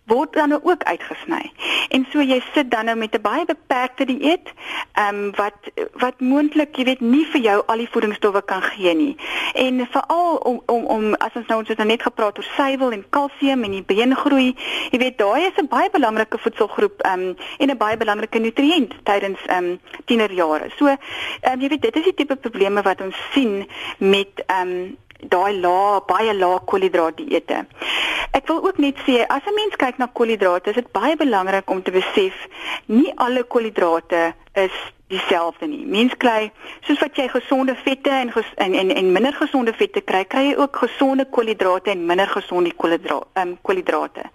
word 0.09 0.33
dan 0.33 0.49
nou 0.49 0.59
ook 0.63 0.83
uitgesny. 0.83 1.51
En 1.89 2.05
so 2.11 2.21
jy 2.21 2.39
sit 2.53 2.71
dan 2.71 2.85
nou 2.85 2.97
met 2.97 3.15
'n 3.15 3.21
baie 3.21 3.45
beperkte 3.45 4.05
dieet, 4.05 4.47
ehm 4.93 5.15
um, 5.15 5.31
wat 5.35 5.57
wat 5.93 6.19
moontlik, 6.19 6.75
jy 6.75 6.83
weet, 6.83 6.99
nie 6.99 7.25
vir 7.25 7.41
jou 7.41 7.63
al 7.65 7.77
die 7.77 7.89
voedingsstowwe 7.91 8.41
kan 8.45 8.61
gee 8.61 8.93
nie. 8.95 9.15
En 9.53 9.87
veral 9.91 10.35
om 10.35 10.61
om 10.65 10.85
om 10.85 11.13
as 11.13 11.33
ons 11.33 11.47
nou 11.47 11.59
ons 11.59 11.67
het 11.67 11.77
nou 11.77 11.87
net 11.89 12.01
gepraat 12.01 12.37
oor 12.37 12.49
suiwel 12.55 12.91
en 12.91 13.05
kalsium 13.09 13.63
en 13.63 13.71
die 13.71 13.83
beengroei, 13.83 14.55
jy 14.91 14.99
weet, 14.99 15.17
daai 15.17 15.45
is 15.45 15.57
'n 15.61 15.67
baie 15.67 15.89
belangrike 15.89 16.37
voedselgroep 16.37 17.01
ehm 17.01 17.19
um, 17.19 17.35
en 17.57 17.69
'n 17.69 17.77
baie 17.77 17.97
belangrike 17.97 18.39
nutriënt 18.39 18.93
tydens 19.03 19.39
ehm 19.45 19.63
um, 19.63 19.79
tienerjare. 20.05 20.69
So 20.77 20.85
ehm 20.87 21.53
um, 21.53 21.59
jy 21.61 21.67
weet, 21.67 21.81
dit 21.81 21.95
is 21.95 22.03
die 22.03 22.13
tipe 22.13 22.35
probleme 22.35 22.81
wat 22.81 23.01
ons 23.01 23.15
sien 23.31 23.67
met 23.97 24.43
ehm 24.45 24.69
um, 24.69 24.97
daai 25.19 25.53
lae 25.59 26.01
baie 26.07 26.33
lae 26.33 26.59
koolhidraat 26.65 27.17
dieete. 27.17 27.65
Ek 28.31 28.47
wil 28.47 28.63
ook 28.65 28.77
net 28.77 28.97
sê 29.07 29.25
as 29.27 29.43
'n 29.45 29.55
mens 29.55 29.75
kyk 29.75 29.97
na 29.97 30.07
koolhidrate, 30.07 30.69
is 30.69 30.75
dit 30.75 30.91
baie 30.91 31.15
belangrik 31.15 31.69
om 31.69 31.81
te 31.81 31.91
besef 31.91 32.35
nie 32.85 33.11
alle 33.15 33.43
koolhidrate 33.43 34.33
is 34.53 34.71
dieselfde 35.09 35.67
nie. 35.67 35.85
Mens 35.89 36.13
kry 36.21 36.51
soos 36.85 36.99
wat 37.01 37.17
jy 37.17 37.27
gesonde 37.31 37.75
vette 37.83 38.11
en 38.13 38.31
ges, 38.31 38.49
en, 38.61 38.75
en 38.77 38.93
en 38.93 39.11
minder 39.11 39.33
gesonde 39.33 39.73
vette 39.73 40.01
kry, 40.05 40.23
kry 40.29 40.43
jy 40.49 40.55
ook 40.61 40.75
gesonde 40.83 41.25
koolhidrate 41.33 41.91
en 41.93 42.05
minder 42.05 42.29
gesonde 42.29 42.73
koolhidrate. 42.77 43.25
Um, 43.41 43.55
koolhidrate. 43.61 44.27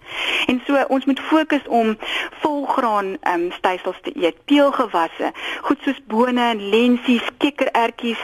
En 0.51 0.61
so 0.67 0.81
ons 0.89 1.05
moet 1.05 1.19
fokus 1.19 1.63
om 1.67 1.95
volgraan 2.41 3.15
um, 3.31 3.47
stysels 3.55 4.01
te 4.03 4.11
eet, 4.19 4.37
peulgewasse, 4.45 5.31
goed 5.61 5.87
soos 5.87 6.01
bone 6.11 6.41
en 6.41 6.63
lensies, 6.69 7.23
kikkerertjies, 7.37 8.21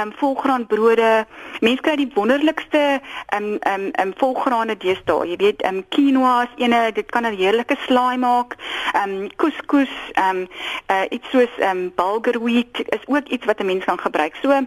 um, 0.00 0.12
volgraanbrode. 0.20 1.26
Mens 1.64 1.80
kry 1.80 1.96
die 1.96 2.10
wonderlikste 2.14 3.00
um 3.36 3.56
um 3.72 3.88
um 4.02 4.12
volgrane 4.20 4.76
deesdae. 4.76 5.30
Jy 5.32 5.40
weet, 5.40 5.64
um 5.68 5.80
quinoa 5.88 6.34
is 6.44 6.60
ene, 6.66 6.92
dit 6.92 7.10
kan 7.10 7.24
'n 7.26 7.36
heerlike 7.36 7.76
slaai 7.86 8.16
maak. 8.16 8.56
Um 9.04 9.30
couscous, 9.36 9.94
um 10.28 10.46
uh, 10.90 11.04
iets 11.08 11.30
soos 11.30 11.50
um 11.70 11.93
bulgur 11.94 12.42
wheat 12.42 12.82
is 12.88 13.06
ook 13.06 13.28
iets 13.28 13.44
wat 13.44 13.58
'n 13.60 13.66
mens 13.66 13.84
kan 13.84 13.98
gebruik. 13.98 14.34
So 14.34 14.66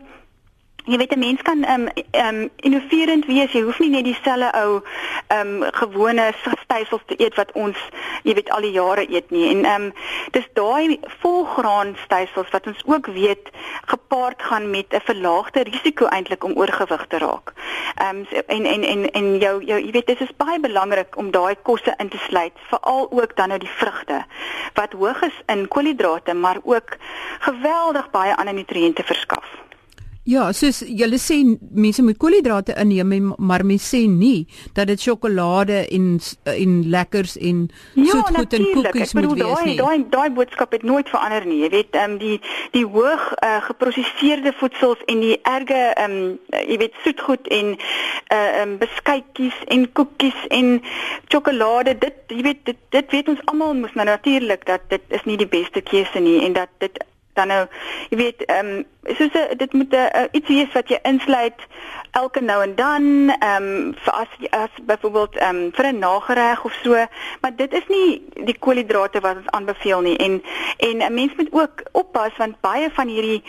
jy 0.87 0.97
weet 0.97 1.15
'n 1.15 1.19
mens 1.19 1.41
kan 1.41 1.63
ehm 1.63 1.81
um, 1.81 1.87
ehm 2.11 2.35
um, 2.35 2.49
innoverend 2.55 3.25
wees. 3.25 3.51
Jy 3.51 3.61
hoef 3.61 3.79
nie 3.79 3.89
net 3.89 4.03
dieselfde 4.03 4.51
ou 4.63 4.81
ehm 5.27 5.63
um, 5.63 5.71
gewone 5.71 6.31
stysels 6.63 7.01
te 7.05 7.15
eet 7.17 7.35
wat 7.35 7.51
ons 7.51 7.77
jy 8.23 8.33
weet 8.33 8.49
al 8.49 8.61
die 8.61 8.71
jare 8.71 9.05
eet 9.11 9.29
nie. 9.29 9.49
En 9.49 9.65
ehm 9.65 9.81
um, 9.81 9.93
dis 10.31 10.47
daai 10.53 10.99
volgraan 11.21 11.95
stysels 12.03 12.49
wat 12.51 12.67
ons 12.67 12.81
ook 12.85 13.05
weet 13.05 13.49
gepaard 13.85 14.41
gaan 14.41 14.69
met 14.69 14.93
'n 14.93 15.03
verlaagde 15.03 15.63
risiko 15.63 16.05
eintlik 16.05 16.43
om 16.43 16.55
oorgewig 16.55 17.05
te 17.07 17.17
raak. 17.17 17.53
Ehm 17.95 18.17
um, 18.17 18.25
en 18.47 18.65
en 18.65 18.83
en 18.83 19.11
en 19.11 19.37
jou 19.37 19.63
jou 19.63 19.79
jy 19.81 19.91
weet 19.91 20.07
dit 20.07 20.21
is 20.21 20.35
baie 20.37 20.59
belangrik 20.59 21.17
om 21.17 21.31
daai 21.31 21.55
kosse 21.61 21.93
in 21.97 22.09
te 22.09 22.17
sluit, 22.17 22.53
veral 22.69 23.11
ook 23.11 23.35
dan 23.35 23.47
nou 23.47 23.59
die 23.59 23.75
vrugte 23.77 24.25
wat 24.73 24.91
hoog 24.93 25.21
is 25.21 25.41
in 25.45 25.67
koolhidrate, 25.67 26.33
maar 26.33 26.57
ook 26.63 26.97
geweldig 27.39 28.09
baie 28.11 28.35
ander 28.35 28.53
nutriënte 28.53 29.03
verskaf. 29.03 29.66
Ja, 30.27 30.49
soos 30.51 30.81
julle 30.83 31.15
sê 31.23 31.37
mense 31.71 32.03
moet 32.03 32.17
koolhidrate 32.19 32.73
inneem, 32.81 33.29
maar 33.39 33.63
mense 33.63 33.87
sê 33.93 34.01
nie 34.11 34.43
dat 34.75 34.89
dit 34.91 34.99
sjokolade 34.99 35.85
en 35.95 36.17
en 36.51 36.73
lekkers 36.91 37.37
en 37.39 37.61
ja, 37.95 38.09
soetgoed 38.11 38.57
en 38.57 38.65
koekies 38.73 39.15
moet 39.15 39.29
wees 39.39 39.63
nie. 39.69 39.77
Daai 39.79 40.03
daai 40.11 40.29
boodskap 40.35 40.75
het 40.75 40.83
nooit 40.83 41.07
verander 41.13 41.47
nie. 41.47 41.61
Jy 41.63 41.71
weet, 41.77 41.95
ehm 41.95 42.17
um, 42.17 42.19
die 42.19 42.41
die 42.75 42.83
hoog 42.83 43.29
uh, 43.39 43.61
geprosesseerde 43.69 44.51
voedsels 44.59 45.07
en 45.07 45.23
die 45.23 45.39
erge 45.47 45.81
ehm 45.95 46.19
um, 46.19 46.61
jy 46.73 46.81
weet 46.83 47.01
soetgoed 47.05 47.47
en 47.47 47.75
uh 47.77 48.37
ehm 48.37 48.61
um, 48.67 48.77
beskuitjies 48.83 49.63
en 49.71 49.91
koekies 49.95 50.47
en 50.59 50.81
sjokolade, 51.31 51.95
dit 52.03 52.35
jy 52.35 52.43
weet 52.51 52.65
dit 52.67 52.83
dit 52.99 53.15
weet 53.15 53.31
ons 53.31 53.45
almal 53.45 53.77
mos 53.79 53.95
nou 53.95 54.11
natuurlik 54.11 54.67
dat 54.67 54.89
dit 54.91 55.19
is 55.19 55.23
nie 55.23 55.39
die 55.39 55.53
beste 55.59 55.81
keuse 55.81 56.19
nie 56.19 56.41
en 56.43 56.59
dat 56.59 56.73
dit 56.83 56.99
dan 57.37 57.47
nou 57.53 57.63
jy 58.09 58.17
weet 58.17 58.45
ehm 58.45 58.71
um, 58.75 58.85
soos 59.17 59.35
dit 59.57 59.73
moet 59.73 59.93
'n 59.93 60.09
uh, 60.19 60.27
iets 60.31 60.47
wees 60.47 60.71
wat 60.73 60.89
jy 60.89 60.99
insluit 61.03 61.67
elke 62.11 62.41
nou 62.41 62.59
en 62.63 62.75
dan 62.75 63.03
ehm 63.29 63.63
um, 63.63 63.95
vir 64.03 64.13
as 64.13 64.31
as 64.49 64.73
byvoorbeeld 64.91 65.37
ehm 65.37 65.55
um, 65.55 65.71
vir 65.73 65.85
'n 65.91 65.99
nagereg 65.99 66.63
of 66.65 66.73
so 66.83 67.05
maar 67.41 67.55
dit 67.55 67.73
is 67.73 67.87
nie 67.87 68.09
die 68.49 68.57
koolhidrate 68.59 69.19
wat 69.19 69.35
ons 69.35 69.53
aanbeveel 69.57 70.01
nie 70.01 70.17
en 70.17 70.43
en 70.77 70.97
'n 70.97 71.13
mens 71.13 71.35
moet 71.37 71.51
ook 71.51 71.83
oppas 71.91 72.37
want 72.37 72.61
baie 72.61 72.89
van 72.99 73.07
hierdie 73.07 73.43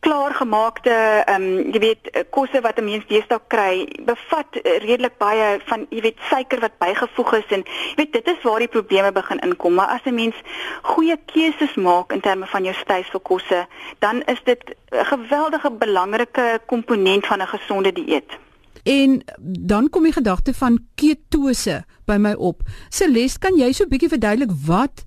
klaargemaakte 0.00 0.94
ehm 1.26 1.42
um, 1.42 1.72
jy 1.74 1.80
weet 1.82 2.10
eh, 2.10 2.24
kosse 2.30 2.60
wat 2.60 2.78
'n 2.78 2.84
mens 2.84 3.06
deesdae 3.06 3.40
kry 3.46 3.88
bevat 4.06 4.56
eh, 4.56 4.78
redelik 4.84 5.18
baie 5.18 5.60
van 5.66 5.86
jy 5.90 6.00
weet 6.00 6.18
suiker 6.30 6.60
wat 6.60 6.78
bygevoeg 6.78 7.32
is 7.32 7.48
en 7.56 7.62
jy 7.66 7.96
weet 7.96 8.12
dit 8.12 8.28
is 8.28 8.42
waar 8.42 8.58
die 8.58 8.74
probleme 8.76 9.12
begin 9.12 9.38
inkom 9.38 9.74
maar 9.74 9.94
as 9.96 10.04
'n 10.04 10.14
mens 10.14 10.36
goeie 10.82 11.16
keuses 11.26 11.74
maak 11.74 12.12
in 12.12 12.20
terme 12.20 12.46
van 12.46 12.64
jou 12.64 12.74
stysvelkosse 12.74 13.66
dan 13.98 14.22
is 14.26 14.40
dit 14.44 14.62
'n 14.90 15.04
geweldige 15.04 15.70
belangrike 15.70 16.60
komponent 16.66 17.26
van 17.26 17.42
'n 17.42 17.46
gesonde 17.46 17.92
dieet. 17.92 18.38
En 18.82 19.22
dan 19.68 19.90
kom 19.90 20.02
die 20.02 20.12
gedagte 20.12 20.54
van 20.54 20.78
ketose 20.94 21.84
by 22.04 22.16
my 22.16 22.32
op. 22.32 22.62
Celeste, 22.88 23.38
kan 23.38 23.56
jy 23.56 23.72
so 23.72 23.84
'n 23.84 23.88
bietjie 23.88 24.08
verduidelik 24.08 24.50
wat 24.66 25.04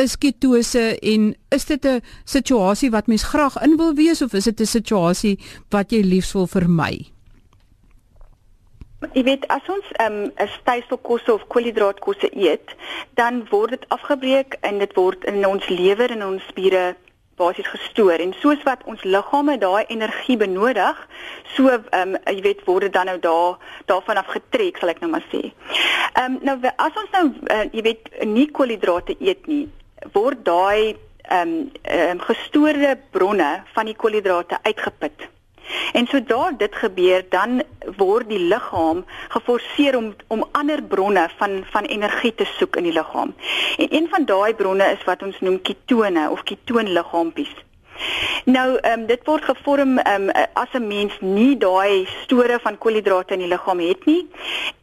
is 0.00 0.16
ketose 0.18 0.98
en 1.12 1.30
is 1.54 1.64
dit 1.64 1.84
'n 1.86 2.02
situasie 2.24 2.90
wat 2.90 3.06
mens 3.06 3.22
graag 3.22 3.56
in 3.62 3.76
wil 3.76 3.94
wees 3.94 4.22
of 4.22 4.32
is 4.32 4.44
dit 4.44 4.60
'n 4.60 4.66
situasie 4.66 5.38
wat 5.70 5.90
jy 5.90 6.02
liefs 6.02 6.32
wil 6.32 6.46
vermy? 6.46 7.10
Jy 9.12 9.22
weet 9.24 9.46
as 9.48 9.68
ons 9.72 9.86
ehm, 9.96 10.12
um, 10.36 10.48
stysvelkosse 10.60 11.32
of 11.32 11.46
koolhidraatkosse 11.46 12.28
eet, 12.36 12.74
dan 13.16 13.46
word 13.48 13.70
dit 13.70 13.84
afgebreek 13.88 14.56
en 14.60 14.78
dit 14.78 14.92
word 14.94 15.24
in 15.24 15.46
ons 15.46 15.68
lewer 15.68 16.10
en 16.10 16.24
ons 16.24 16.46
spiere 16.52 16.96
basies 17.40 17.68
gestoor 17.72 18.20
en 18.20 18.34
soos 18.42 18.60
wat 18.68 18.84
ons 18.84 19.02
liggame 19.02 19.56
daai 19.62 19.84
energie 19.88 20.36
benodig, 20.36 21.00
so 21.56 21.72
ehm 21.72 22.14
um, 22.14 22.16
jy 22.28 22.42
weet 22.44 22.64
word 22.68 22.88
dit 22.88 22.92
dan 22.92 23.08
nou 23.08 23.18
daar 23.18 23.56
daarvan 23.88 24.20
af 24.20 24.28
getrek, 24.36 24.76
sal 24.76 24.92
ek 24.92 25.00
nou 25.00 25.10
maar 25.14 25.24
sê. 25.32 25.42
Ehm 25.48 26.36
um, 26.36 26.38
nou 26.44 26.56
as 26.76 27.02
ons 27.04 27.16
nou 27.16 27.26
uh, 27.30 27.64
jy 27.72 27.86
weet 27.88 28.10
nie 28.28 28.48
koolhidrate 28.52 29.16
eet 29.18 29.48
nie, 29.48 29.64
word 30.12 30.44
daai 30.44 30.96
ehm 31.30 31.48
um, 31.48 31.70
um, 32.10 32.20
gestoorde 32.20 32.98
bronne 33.10 33.62
van 33.74 33.86
die 33.86 33.94
koolhidrate 33.94 34.58
uitgeput. 34.62 35.28
En 35.92 36.06
sodra 36.06 36.50
dit 36.58 36.74
gebeur, 36.74 37.24
dan 37.30 37.62
word 37.96 38.28
die 38.28 38.40
liggaam 38.52 39.04
geforseer 39.28 39.96
om 39.96 40.14
om 40.26 40.44
ander 40.52 40.82
bronne 40.82 41.28
van 41.38 41.60
van 41.70 41.84
energie 41.84 42.34
te 42.34 42.46
soek 42.58 42.76
in 42.76 42.88
die 42.88 42.96
liggaam. 42.96 43.34
En 43.78 43.94
een 43.94 44.08
van 44.08 44.24
daai 44.24 44.54
bronne 44.54 44.90
is 44.96 45.04
wat 45.04 45.22
ons 45.22 45.40
noem 45.40 45.60
ketone 45.62 46.30
of 46.30 46.42
ketoonliggaampies. 46.42 47.54
Nou, 48.44 48.76
ehm 48.76 49.00
um, 49.00 49.06
dit 49.06 49.20
word 49.24 49.44
gevorm 49.44 49.98
ehm 49.98 50.28
um, 50.28 50.46
as 50.52 50.72
'n 50.72 50.86
mens 50.86 51.12
nie 51.20 51.56
daai 51.56 52.08
store 52.22 52.58
van 52.62 52.78
koolhidrate 52.78 53.32
in 53.32 53.38
die 53.38 53.48
liggaam 53.48 53.80
het 53.80 54.04
nie. 54.04 54.28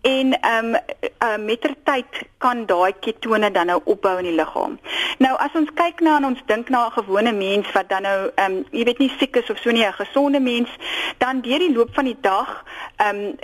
En 0.02 0.40
ehm 0.40 0.66
um, 0.66 0.82
uh, 1.24 1.38
mettertyd 1.38 2.06
kan 2.38 2.66
daai 2.66 2.94
ketone 3.00 3.52
dan 3.52 3.66
nou 3.66 3.82
opbou 3.84 4.18
in 4.18 4.24
die 4.24 4.36
liggaam. 4.36 4.80
Nou, 5.18 5.38
as 5.38 5.54
ons 5.54 5.70
kyk 5.74 6.00
na 6.06 6.18
en 6.18 6.26
ons 6.26 6.42
dink 6.46 6.70
na 6.70 6.86
'n 6.88 6.92
gewone 6.92 7.32
mens 7.32 7.72
wat 7.72 7.90
dan 7.90 8.02
nou 8.02 8.32
ehm 8.36 8.52
um, 8.52 8.66
jy 8.72 8.84
weet 8.84 8.98
nie 8.98 9.16
siek 9.20 9.36
is 9.36 9.50
of 9.50 9.58
so 9.58 9.72
nie, 9.72 9.86
'n 9.86 9.94
gesonde 9.94 10.40
mens, 10.40 10.70
dan 11.18 11.42
deur 11.42 11.60
die 11.60 11.74
loop 11.74 11.90
van 11.94 12.06
die 12.06 12.18
dag 12.22 12.64
ehm 12.98 13.16
um, 13.16 13.36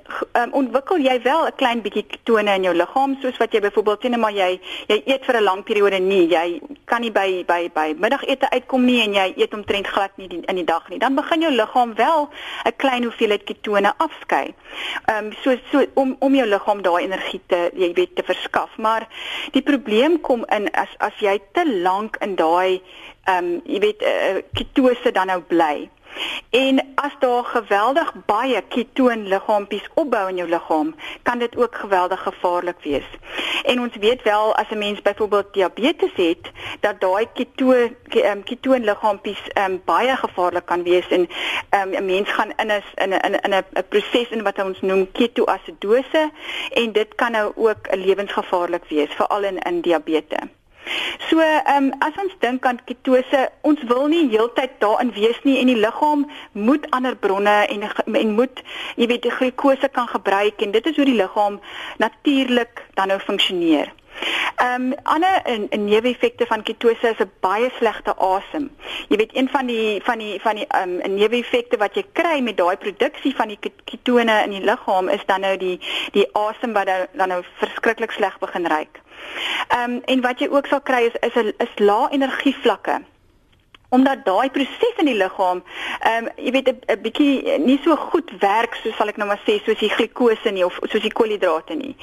um, 0.42 0.52
ontwikkel 0.52 0.98
jy 0.98 1.22
wel 1.22 1.46
'n 1.46 1.56
klein 1.56 1.82
bietjie 1.82 2.06
ketone 2.06 2.56
in 2.56 2.64
jou 2.64 2.76
liggaam, 2.76 3.18
soos 3.22 3.38
wat 3.38 3.52
jy 3.52 3.60
byvoorbeeld 3.60 4.02
sien 4.02 4.20
maar 4.20 4.32
jy 4.32 4.60
jy 4.88 5.02
eet 5.06 5.26
vir 5.26 5.36
'n 5.38 5.44
lang 5.44 5.64
periode 5.64 6.00
nie, 6.00 6.28
jy 6.28 6.62
kan 6.86 7.02
nie 7.02 7.12
by 7.12 7.44
by 7.48 7.70
by 7.74 7.96
middagete 7.98 8.50
uitkom 8.50 8.86
nie 8.86 9.02
en 9.02 9.14
jy 9.14 9.34
eet 9.38 9.54
om 9.54 9.63
omtrent 9.64 9.88
glad 9.88 10.18
nie 10.20 10.28
die, 10.28 10.42
in 10.52 10.60
die 10.60 10.68
dag 10.68 10.90
nie. 10.92 11.00
Dan 11.00 11.16
begin 11.16 11.46
jou 11.48 11.52
liggaam 11.52 11.96
wel 11.96 12.30
'n 12.66 12.76
klein 12.76 13.04
hoeveelheid 13.04 13.44
ketone 13.44 13.94
afskei. 13.98 14.54
Ehm 15.06 15.26
um, 15.26 15.34
so 15.44 15.56
so 15.72 15.86
om 15.94 16.16
om 16.20 16.36
jou 16.36 16.48
liggaam 16.48 16.82
daai 16.82 17.04
energie 17.04 17.42
te 17.48 17.72
jy 17.74 17.94
weet 17.94 18.16
te 18.16 18.24
verskaf. 18.24 18.78
Maar 18.78 19.08
die 19.52 19.62
probleem 19.62 20.22
kom 20.22 20.46
in 20.50 20.72
as 20.72 20.90
as 20.98 21.16
jy 21.20 21.40
te 21.52 21.64
lank 21.82 22.18
in 22.20 22.36
daai 22.36 22.82
ehm 23.24 23.38
um, 23.38 23.62
jy 23.66 23.80
weet 23.80 24.02
uh, 24.02 24.42
ketose 24.54 25.12
dan 25.12 25.28
nou 25.28 25.42
bly. 25.42 25.90
En 26.50 26.92
as 26.96 27.16
daar 27.20 27.44
geweldig 27.44 28.14
baie 28.26 28.62
ketoonliggaampies 28.62 29.88
opbou 29.94 30.30
in 30.30 30.36
jou 30.36 30.50
liggaam, 30.50 30.96
kan 31.22 31.40
dit 31.40 31.56
ook 31.58 31.76
geweldig 31.76 32.22
gevaarlik 32.24 32.78
wees. 32.84 33.08
En 33.64 33.80
ons 33.80 33.96
weet 33.96 34.22
wel 34.22 34.56
as 34.56 34.70
'n 34.70 34.78
mens 34.78 35.02
byvoorbeeld 35.02 35.54
diabetes 35.54 36.12
het, 36.16 36.52
dat 36.80 37.02
daai 37.02 37.28
ketoon 37.34 37.96
ehm, 38.10 38.44
ketoonliggaampies 38.44 39.42
um, 39.58 39.82
baie 39.86 40.16
gevaarlik 40.16 40.66
kan 40.66 40.84
wees 40.84 41.08
en 41.08 41.30
um, 41.80 41.90
'n 41.96 42.06
mens 42.06 42.32
gaan 42.32 42.52
in 42.56 42.68
'n 42.68 42.84
in 42.96 43.10
'n 43.10 43.40
in 43.42 43.54
'n 43.54 43.88
proses 43.90 44.30
in 44.30 44.44
wat 44.44 44.64
ons 44.64 44.82
noem 44.82 45.12
ketoasidose 45.12 46.32
en 46.74 46.92
dit 46.92 47.16
kan 47.16 47.32
nou 47.32 47.52
ook 47.56 47.96
lewensgevaarlik 47.96 48.86
wees 48.90 49.10
veral 49.10 49.44
in 49.44 49.58
in 49.60 49.82
diabetes. 49.82 50.63
So, 51.30 51.40
ehm 51.40 51.84
um, 51.84 51.92
as 52.00 52.18
ons 52.24 52.34
dink 52.40 52.66
aan 52.66 52.80
ketose, 52.86 53.50
ons 53.62 53.84
wil 53.88 54.08
nie 54.12 54.28
heeltyd 54.30 54.76
daarin 54.84 55.14
wees 55.16 55.40
nie 55.48 55.58
en 55.62 55.72
die 55.72 55.80
liggaam 55.80 56.26
moet 56.52 56.88
ander 56.92 57.16
bronne 57.16 57.56
en 57.72 57.88
en 58.22 58.36
moet 58.36 58.64
jy 59.00 59.08
weet 59.08 59.32
glikose 59.40 59.90
kan 59.98 60.08
gebruik 60.08 60.62
en 60.62 60.72
dit 60.76 60.86
is 60.92 60.96
hoe 60.96 61.06
die 61.08 61.20
liggaam 61.20 61.60
natuurlik 62.04 62.84
dan 63.00 63.08
nou 63.14 63.20
funksioneer. 63.20 63.94
Ehm 64.56 64.92
um, 64.92 64.94
ander 65.04 65.42
in, 65.46 65.70
in 65.70 65.86
neeweffekte 65.86 66.46
van 66.46 66.64
ketose 66.64 67.08
is 67.10 67.24
'n 67.24 67.32
baie 67.40 67.70
slegte 67.78 68.14
asem. 68.18 68.70
Jy 69.10 69.18
weet 69.18 69.36
een 69.36 69.50
van 69.50 69.66
die 69.66 70.02
van 70.04 70.18
die 70.18 70.40
van 70.42 70.56
die 70.56 70.68
ehm 70.68 71.00
um, 71.06 71.14
neeweffekte 71.14 71.78
wat 71.78 71.96
jy 71.96 72.06
kry 72.12 72.40
met 72.40 72.58
daai 72.58 72.78
produksie 72.78 73.36
van 73.36 73.48
die 73.48 73.60
ketone 73.84 74.44
in 74.44 74.50
die 74.50 74.66
liggaam 74.70 75.10
is 75.10 75.26
dan 75.26 75.42
nou 75.42 75.58
die 75.58 75.80
die 76.12 76.28
asem 76.34 76.74
wat 76.74 76.86
dan 77.12 77.28
nou 77.28 77.44
verskriklik 77.58 78.12
sleg 78.12 78.40
begin 78.40 78.68
ruik. 78.68 79.02
Ehm 79.68 79.92
um, 79.92 80.02
en 80.06 80.22
wat 80.22 80.40
jy 80.40 80.48
ook 80.50 80.68
sal 80.68 80.82
kry 80.82 81.04
is 81.10 81.18
is 81.22 81.36
'n 81.36 81.54
is 81.58 81.74
lae 81.80 82.12
energie 82.12 82.56
vlakke 82.62 83.02
omdat 83.94 84.26
daai 84.26 84.50
proses 84.50 84.96
in 84.98 85.06
die 85.06 85.18
liggaam 85.18 85.62
ehm 86.00 86.26
um, 86.26 86.30
jy 86.46 86.52
weet 86.56 86.70
'n 86.74 87.02
bietjie 87.06 87.58
nie 87.66 87.80
so 87.84 87.96
goed 87.96 88.32
werk 88.40 88.76
soos 88.82 88.96
sal 88.98 89.12
ek 89.12 89.18
nou 89.22 89.28
maar 89.28 89.44
sê 89.48 89.60
soos 89.66 89.80
die 89.80 89.94
glikose 89.98 90.52
nie 90.52 90.66
of 90.66 90.80
soos 90.82 91.06
die 91.06 91.18
koolhidrate 91.20 91.76
nie. 91.76 91.96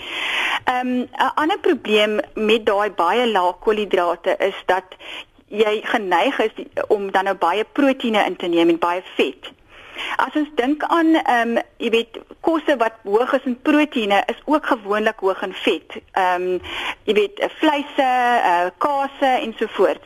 Ehm 0.65 0.93
um, 0.93 1.09
'n 1.27 1.33
ander 1.43 1.59
probleem 1.59 2.21
met 2.35 2.67
daai 2.67 2.91
baie 2.91 3.27
lae 3.27 3.53
koolhidrate 3.65 4.37
is 4.39 4.59
dat 4.67 4.97
jy 5.51 5.81
geneig 5.83 6.39
is 6.39 6.55
om 6.89 7.11
dan 7.11 7.25
nou 7.25 7.35
baie 7.35 7.65
proteïene 7.65 8.27
in 8.27 8.37
te 8.37 8.47
neem 8.47 8.69
en 8.69 8.79
baie 8.79 9.03
vet. 9.17 9.51
As 10.17 10.35
ons 10.35 10.51
dink 10.55 10.85
aan 10.89 11.15
ehm 11.21 11.57
um, 11.57 11.63
jy 11.79 11.91
weet 11.95 12.19
kosse 12.41 12.77
wat 12.81 12.99
hoog 13.05 13.33
is 13.39 13.49
in 13.49 13.57
proteïene 13.69 14.23
is 14.33 14.41
ook 14.45 14.67
gewoonlik 14.67 15.23
hoog 15.25 15.43
in 15.43 15.55
vet. 15.65 15.97
Ehm 16.13 16.43
um, 16.43 16.61
jy 17.09 17.15
weet 17.21 17.43
vleise, 17.61 18.11
uh, 18.53 18.69
kaase 18.79 19.33
en 19.41 19.55
so 19.59 19.67
voort. 19.79 20.05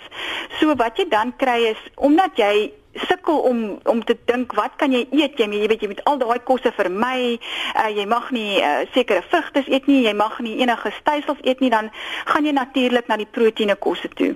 So 0.61 0.75
wat 0.81 0.99
jy 0.99 1.09
dan 1.09 1.35
kry 1.37 1.61
is 1.75 1.83
omdat 1.97 2.37
jy 2.39 2.73
sukkel 3.09 3.39
om 3.49 3.79
om 3.85 4.05
te 4.05 4.17
dink 4.25 4.53
wat 4.59 4.77
kan 4.77 4.93
jy 4.93 5.05
eet? 5.11 5.39
Jy, 5.39 5.49
jy 5.51 5.69
weet 5.69 5.83
jy 5.83 5.91
moet 5.93 6.05
al 6.11 6.19
daai 6.19 6.39
kosse 6.47 6.73
vermy. 6.77 7.39
Uh, 7.75 7.89
jy 7.95 8.07
mag 8.11 8.31
nie 8.35 8.61
uh, 8.61 8.85
sekere 8.95 9.25
vrugte 9.31 9.65
eet 9.67 9.89
nie. 9.91 10.03
Jy 10.07 10.15
mag 10.19 10.39
nie 10.45 10.57
enige 10.63 10.93
stysels 11.01 11.41
eet 11.43 11.61
nie. 11.65 11.73
Dan 11.75 11.91
gaan 12.31 12.47
jy 12.47 12.55
natuurlik 12.57 13.09
na 13.11 13.19
die 13.21 13.31
proteïene 13.31 13.77
kosse 13.77 14.09
toe. 14.19 14.35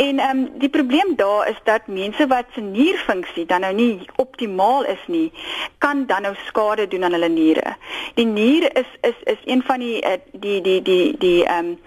En 0.00 0.20
um, 0.24 0.44
die 0.62 0.72
probleem 0.72 1.16
daar 1.16 1.48
is 1.50 1.58
dat 1.64 1.86
mense 1.86 2.26
wat 2.30 2.52
se 2.54 2.60
nierfunksie 2.64 3.46
dan 3.46 3.66
nou 3.66 3.74
nie 3.74 4.06
optimaal 4.16 4.86
is 4.88 5.02
nie 5.06 5.28
kan 5.78 6.06
dan 6.06 6.22
nou 6.22 6.34
skade 6.46 6.88
doen 6.88 7.04
aan 7.04 7.12
hulle 7.16 7.28
niere. 7.28 7.76
Die 8.14 8.26
nier 8.26 8.68
is 8.76 8.90
is 9.00 9.18
is 9.34 9.42
een 9.44 9.62
van 9.62 9.80
die 9.80 9.98
uh, 10.04 10.18
die 10.32 10.60
die 10.60 10.82
die 10.82 11.16
die 11.18 11.44
ehm 11.44 11.74
um, 11.74 11.78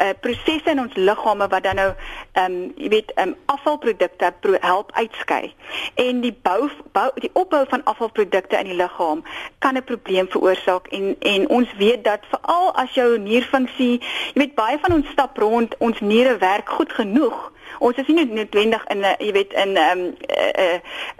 uh, 0.00 0.10
prosesse 0.20 0.70
in 0.70 0.80
ons 0.80 0.94
liggame 0.94 1.48
wat 1.48 1.62
dan 1.62 1.76
nou 1.76 1.88
ehm 2.32 2.44
um, 2.44 2.72
jy 2.76 2.88
weet 2.88 3.12
ehm 3.14 3.28
um, 3.28 3.34
afvalprodukte 3.46 4.32
pro 4.40 4.56
help 4.60 4.92
uitskei. 4.92 5.54
En 5.94 6.20
die 6.20 6.34
bou 6.42 6.70
bou 6.92 7.10
die 7.14 7.30
opbou 7.32 7.64
van 7.68 7.84
afvalprodukte 7.84 8.58
in 8.58 8.72
die 8.72 8.78
liggaam 8.78 9.24
kan 9.58 9.76
'n 9.76 9.84
probleem 9.84 10.28
veroorsaak 10.28 10.86
en 10.86 11.16
en 11.18 11.48
ons 11.48 11.76
weet 11.76 12.04
dat 12.04 12.20
veral 12.30 12.74
as 12.74 12.94
jou 12.94 13.18
nierfunksie, 13.18 14.00
jy 14.34 14.40
weet 14.42 14.54
baie 14.54 14.78
van 14.78 14.92
ons 14.92 15.08
stap 15.08 15.38
rond, 15.38 15.74
ons 15.78 16.00
niere 16.00 16.36
werk 16.36 16.68
goed 16.68 16.92
genoeg 16.92 17.52
ons 17.78 17.96
is 17.96 18.06
nie 18.06 18.24
noodwendig 18.24 18.84
in 18.92 19.00
'n 19.04 19.16
jy 19.18 19.32
weet 19.32 19.52
in 19.52 19.72
'n 19.72 19.76
um, 19.76 20.14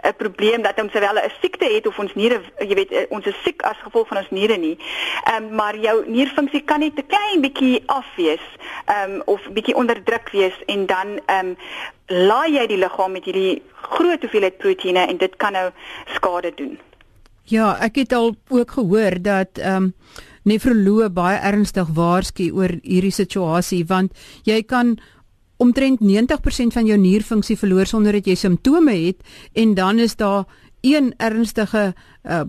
'n 0.03 0.15
probleem 0.17 0.61
dat 0.61 0.81
ons 0.81 0.93
wel 0.93 1.17
'n 1.17 1.31
siekte 1.41 1.65
het 1.65 1.87
of 1.87 1.99
ons 1.99 2.13
niere 2.15 2.41
jy 2.59 2.75
weet 2.75 2.91
eh, 2.91 3.05
ons 3.09 3.25
is 3.25 3.43
siek 3.43 3.61
as 3.61 3.77
gevolg 3.83 4.07
van 4.07 4.17
ons 4.17 4.29
niere 4.29 4.57
nie. 4.57 4.77
Ehm 5.23 5.43
um, 5.43 5.55
maar 5.55 5.75
jou 5.77 6.03
nierfunksie 6.07 6.63
kan 6.63 6.79
net 6.79 6.97
'n 6.97 7.07
klein 7.07 7.41
bietjie 7.41 7.83
afwees 7.85 8.45
ehm 8.85 9.11
um, 9.11 9.21
of 9.25 9.41
bietjie 9.53 9.75
onderdruk 9.75 10.29
wees 10.31 10.57
en 10.65 10.85
dan 10.85 11.19
ehm 11.25 11.45
um, 11.45 11.57
laai 12.07 12.53
jy 12.53 12.67
die 12.67 12.77
liggaam 12.77 13.11
met 13.11 13.25
hierdie 13.25 13.61
groot 13.81 14.21
hoeveelheid 14.21 14.57
proteïene 14.57 15.07
en 15.07 15.17
dit 15.17 15.35
kan 15.35 15.53
nou 15.53 15.69
skade 16.15 16.51
doen. 16.55 16.79
Ja, 17.43 17.77
ek 17.81 17.95
het 17.95 18.13
al 18.13 18.35
ook 18.49 18.71
gehoor 18.71 19.21
dat 19.21 19.57
ehm 19.57 19.75
um, 19.75 19.93
nefroloë 20.49 21.09
baie 21.13 21.37
ernstig 21.37 21.89
waarsku 21.93 22.49
oor 22.55 22.71
hierdie 22.81 23.13
situasie 23.13 23.83
want 23.85 24.13
jy 24.47 24.61
kan 24.63 24.97
omtrent 25.59 25.99
90% 25.99 26.73
van 26.73 26.87
jou 26.87 26.97
nierfunksie 26.97 27.57
verloor 27.59 27.85
sonder 27.85 28.15
dat 28.15 28.27
jy 28.27 28.35
simptome 28.39 28.95
het 28.95 29.23
en 29.53 29.75
dan 29.75 29.99
is 29.99 30.15
daar 30.15 30.45
een 30.81 31.13
ernstige 31.17 31.93
uh, 32.23 32.41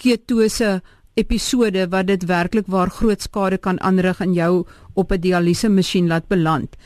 ketose 0.00 0.80
episode 1.14 1.86
wat 1.92 2.08
dit 2.08 2.24
werklik 2.26 2.66
waar 2.66 2.90
groot 2.90 3.22
skade 3.22 3.58
kan 3.58 3.78
aanrig 3.80 4.20
in 4.20 4.32
jou 4.34 4.64
op 4.94 5.12
'n 5.12 5.20
dialyse 5.20 5.68
masjien 5.68 6.06
laat 6.06 6.26
beland. 6.28 6.76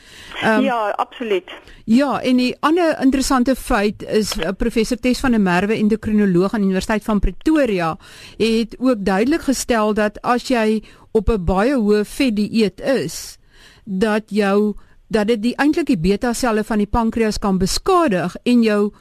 Um, 0.43 0.61
ja, 0.63 0.89
absoluut. 0.97 1.49
Ja, 1.85 2.21
en 2.21 2.37
die 2.37 2.55
ander 2.59 3.01
interessante 3.01 3.55
feit 3.55 4.03
is 4.03 4.37
uh, 4.37 4.49
professor 4.57 4.97
Tes 4.97 5.19
van 5.19 5.31
der 5.31 5.41
Merwe, 5.41 5.73
endokrinoloog 5.73 6.53
aan 6.53 6.61
die 6.61 6.69
Universiteit 6.69 7.03
van 7.03 7.19
Pretoria, 7.19 7.97
het 8.37 8.75
ook 8.79 9.05
duidelik 9.05 9.41
gestel 9.41 9.93
dat 9.93 10.21
as 10.21 10.47
jy 10.47 10.83
op 11.11 11.29
'n 11.29 11.45
baie 11.45 11.75
hoë 11.75 12.05
vetdieet 12.05 12.81
is, 12.81 13.37
dat 13.85 14.23
jou 14.27 14.75
dat 15.09 15.27
dit 15.27 15.41
die 15.41 15.55
eintlik 15.57 15.89
die 15.89 15.97
beta 15.97 16.33
selle 16.33 16.63
van 16.63 16.77
die 16.77 16.89
pankreas 16.89 17.37
kan 17.37 17.57
beskadig 17.57 18.35
en 18.45 18.63
jou 18.63 18.93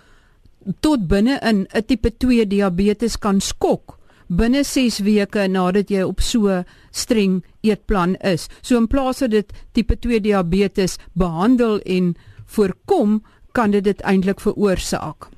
tot 0.80 1.08
binne 1.08 1.38
in 1.40 1.66
'n 1.72 1.84
tipe 1.86 2.10
2 2.10 2.46
diabetes 2.46 3.16
kan 3.16 3.40
skok 3.40 3.98
binne 4.28 4.62
6 4.64 5.00
weke 5.06 5.46
nadat 5.48 5.90
jy 5.90 6.04
op 6.04 6.20
so 6.20 6.62
streng 6.92 7.40
eetplan 7.64 8.16
is. 8.20 8.48
So 8.62 8.76
in 8.76 8.88
plaas 8.88 9.24
dat 9.24 9.32
dit 9.32 9.52
tipe 9.72 9.96
2 9.96 10.20
diabetes 10.20 10.98
behandel 11.16 11.80
en 11.80 12.14
voorkom, 12.46 13.22
kan 13.52 13.72
dit 13.72 13.84
dit 13.84 14.00
eintlik 14.04 14.40
veroorsaak. 14.40 15.30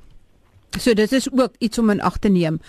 So 0.79 0.93
dit 0.95 1.11
is 1.11 1.27
ook 1.31 1.55
iets 1.59 1.79
om 1.79 1.89
in 1.89 2.01
ag 2.01 2.19
te 2.19 2.29
neem. 2.29 2.59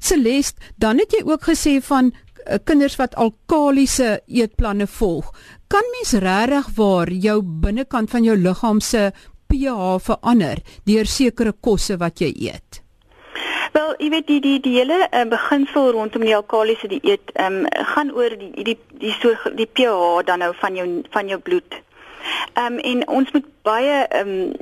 Celeste, 0.00 0.60
dan 0.76 0.98
het 1.00 1.12
jy 1.12 1.22
ook 1.24 1.46
gesê 1.48 1.78
van 1.84 2.10
uh, 2.12 2.58
kinders 2.64 2.96
wat 3.00 3.16
alkaliese 3.16 4.20
eetplanne 4.26 4.86
volg. 4.86 5.32
Kan 5.68 5.82
mens 5.90 6.12
regtig 6.22 6.66
waar 6.76 7.10
jou 7.10 7.40
binnekant 7.42 8.10
van 8.10 8.22
jou 8.22 8.36
liggaam 8.38 8.80
se 8.80 9.10
pH 9.50 9.96
verander 10.08 10.60
deur 10.86 11.08
sekere 11.10 11.52
kosse 11.52 11.96
wat 11.98 12.22
jy 12.22 12.28
eet? 12.48 12.82
Wel, 13.74 13.94
jy 13.98 14.10
weet 14.14 14.28
die 14.30 14.38
die 14.40 14.60
die 14.62 14.76
hele 14.76 15.00
uh, 15.10 15.24
beginsel 15.26 15.90
rondom 15.96 16.22
die 16.22 16.36
alkaliese 16.36 16.88
dieet 16.92 17.34
ehm 17.34 17.64
um, 17.64 17.66
gaan 17.94 18.12
oor 18.14 18.36
die 18.38 18.64
die 18.68 18.76
die 19.02 19.14
so 19.18 19.34
die 19.58 19.66
pH 19.66 20.22
dan 20.30 20.44
nou 20.44 20.52
van 20.62 20.78
jou 20.78 20.86
van 21.10 21.34
jou 21.34 21.40
bloed. 21.48 21.80
Ehm 22.54 22.78
um, 22.78 22.78
en 22.92 23.02
ons 23.18 23.34
moet 23.34 23.50
baie 23.66 23.98
ehm 24.06 24.32
um, 24.38 24.54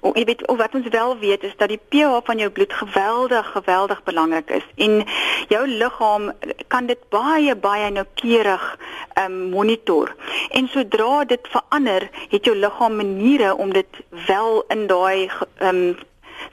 jy 0.00 0.24
weet 0.24 0.42
wat 0.46 0.74
ons 0.74 0.88
wel 0.88 1.18
weet 1.18 1.42
is 1.44 1.56
dat 1.56 1.68
die 1.68 1.80
pH 1.92 2.20
van 2.24 2.38
jou 2.38 2.50
bloed 2.50 2.72
geweldig 2.72 3.50
geweldig 3.52 4.02
belangrik 4.02 4.50
is 4.50 4.66
en 4.76 5.04
jou 5.48 5.66
liggaam 5.68 6.30
kan 6.68 6.86
dit 6.86 7.08
baie 7.08 7.56
baie 7.56 7.90
noukeurig 7.90 8.64
ehm 9.14 9.32
um, 9.32 9.48
monitor. 9.50 10.14
En 10.50 10.68
sodra 10.68 11.24
dit 11.24 11.48
verander, 11.50 12.08
het 12.28 12.44
jou 12.44 12.56
liggaam 12.56 12.96
maniere 12.96 13.56
om 13.56 13.72
dit 13.72 14.00
wel 14.26 14.64
in 14.68 14.86
daai 14.86 15.28
ehm 15.58 15.68
um, 15.68 15.98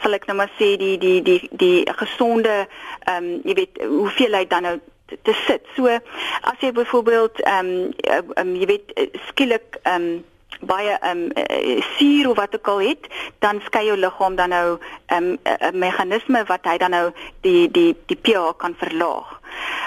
sal 0.02 0.13
ek 0.13 0.28
nou 0.28 0.38
maar 0.38 0.52
sê 0.60 0.76
die 0.78 0.98
die 0.98 1.22
die 1.22 1.41
die 1.52 1.88
gesonde 2.02 2.56
ehm 2.60 3.17
um, 3.17 3.34
jy 3.43 3.54
weet 3.62 3.84
hoeveelheid 3.84 4.50
dan 4.50 4.67
nou 4.67 4.78
te 5.24 5.34
sit. 5.46 5.63
So 5.76 5.88
as 5.88 6.60
jy 6.60 6.72
byvoorbeeld 6.72 7.41
ehm 7.43 7.70
um, 7.70 8.34
um, 8.36 8.56
jy 8.56 8.65
weet 8.74 8.98
skielik 9.30 9.80
ehm 9.84 10.10
um, 10.10 10.26
baie 10.62 10.98
ehm 11.00 11.32
um, 11.36 11.82
suur 11.98 12.30
of 12.30 12.36
wat 12.36 12.56
ook 12.56 12.67
al 12.67 12.80
het, 12.80 13.08
dan 13.39 13.62
skei 13.65 13.86
jou 13.86 13.98
liggaam 13.98 14.36
dan 14.36 14.50
nou 14.50 14.80
ehm 15.06 15.24
um, 15.24 15.38
'n 15.43 15.78
meganisme 15.78 16.43
wat 16.43 16.63
hy 16.63 16.78
dan 16.78 16.89
nou 16.89 17.12
die 17.41 17.72
die 17.72 17.96
die 18.06 18.20
pH 18.22 18.58
kan 18.58 18.76
verlaag. 18.78 19.39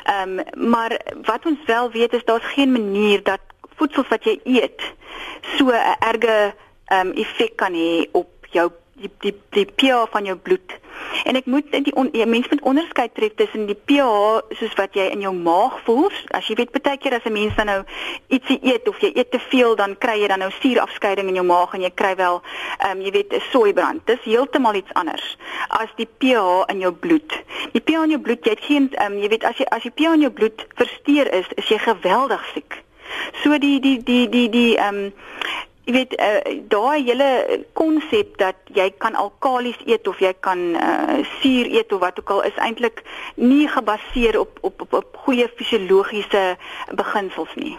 Ehm 0.04 0.38
um, 0.38 0.70
maar 0.70 1.00
wat 1.22 1.46
ons 1.46 1.58
wel 1.66 1.90
weet 1.90 2.12
is 2.12 2.24
daar's 2.24 2.52
geen 2.54 2.72
manier 2.72 3.22
dat 3.22 3.40
voedsel 3.76 4.04
wat 4.08 4.24
jy 4.24 4.40
eet 4.44 4.82
so 5.56 5.64
'n 5.70 5.96
erge 5.98 6.54
ehm 6.84 7.06
um, 7.06 7.12
effek 7.12 7.56
kan 7.56 7.72
hê 7.72 8.08
op 8.12 8.28
jou 8.50 8.70
die 9.00 9.10
die 9.24 9.34
die 9.56 9.66
pH 9.66 10.06
van 10.12 10.24
jou 10.28 10.36
bloed. 10.36 10.78
En 11.24 11.36
ek 11.36 11.46
moet 11.46 11.70
die 11.72 11.94
on, 11.96 12.08
ja, 12.12 12.26
mens 12.26 12.48
moet 12.48 12.62
onderskeid 12.62 13.14
tref 13.14 13.34
tussen 13.34 13.66
die 13.66 13.76
pH 13.76 14.56
soos 14.58 14.74
wat 14.78 14.94
jy 14.96 15.08
in 15.14 15.24
jou 15.24 15.32
maag 15.34 15.78
voel. 15.86 16.10
As 16.36 16.48
jy 16.48 16.56
weet 16.60 16.72
baie 16.76 16.98
keer 17.00 17.16
as 17.16 17.24
'n 17.24 17.32
mens 17.32 17.54
dan 17.56 17.66
nou 17.66 17.82
ietsie 18.28 18.58
eet 18.62 18.88
of 18.88 18.98
jy 19.00 19.12
eet 19.14 19.30
te 19.30 19.40
veel 19.50 19.76
dan 19.76 19.96
kry 19.98 20.20
jy 20.20 20.28
dan 20.28 20.38
nou 20.38 20.50
suurafskeiding 20.60 21.28
in 21.28 21.40
jou 21.40 21.46
maag 21.46 21.74
en 21.74 21.82
jy 21.82 21.90
kry 21.94 22.14
wel 22.16 22.42
ehm 22.78 22.98
um, 22.98 23.04
jy 23.04 23.10
weet 23.10 23.32
'n 23.32 23.42
soeibrand. 23.50 24.06
Dis 24.06 24.22
heeltemal 24.24 24.74
iets 24.74 24.92
anders 24.92 25.36
as 25.68 25.90
die 25.96 26.08
pH 26.18 26.70
in 26.70 26.80
jou 26.80 26.92
bloed. 26.92 27.32
Die 27.72 27.80
pH 27.80 28.02
in 28.04 28.10
jou 28.10 28.20
bloed, 28.20 28.44
jy 28.44 28.50
het 28.50 28.64
geen 28.64 28.90
ehm 28.92 29.12
um, 29.12 29.18
jy 29.18 29.28
weet 29.28 29.44
as 29.44 29.56
jy 29.56 29.66
as 29.70 29.82
die 29.82 29.94
pH 29.94 30.14
in 30.14 30.20
jou 30.20 30.32
bloed 30.32 30.66
versteur 30.74 31.32
is, 31.32 31.46
is 31.56 31.68
jy 31.68 31.78
geweldig 31.78 32.44
siek. 32.54 32.82
So 33.42 33.58
die 33.58 33.80
die 33.80 33.98
die 34.02 34.28
die 34.28 34.48
die 34.48 34.76
ehm 34.76 34.94
um, 34.94 35.12
jy 35.86 35.92
weet 35.92 36.14
uh, 36.20 36.40
daai 36.68 37.02
hele 37.04 37.28
konsep 37.72 38.36
dat 38.38 38.56
jy 38.74 38.90
kan 38.98 39.14
alkalies 39.14 39.78
eet 39.86 40.08
of 40.08 40.20
jy 40.20 40.32
kan 40.40 40.58
uh, 40.76 41.20
suur 41.40 41.70
eet 41.72 41.92
of 41.92 42.00
wat 42.00 42.18
ook 42.20 42.30
al 42.30 42.42
is 42.48 42.58
eintlik 42.62 43.02
nie 43.36 43.68
gebaseer 43.68 44.38
op 44.40 44.58
op 44.60 44.80
op, 44.80 44.92
op 44.92 45.16
goeie 45.24 45.48
fisiologiese 45.56 46.56
beginsels 46.94 47.54
nie. 47.56 47.78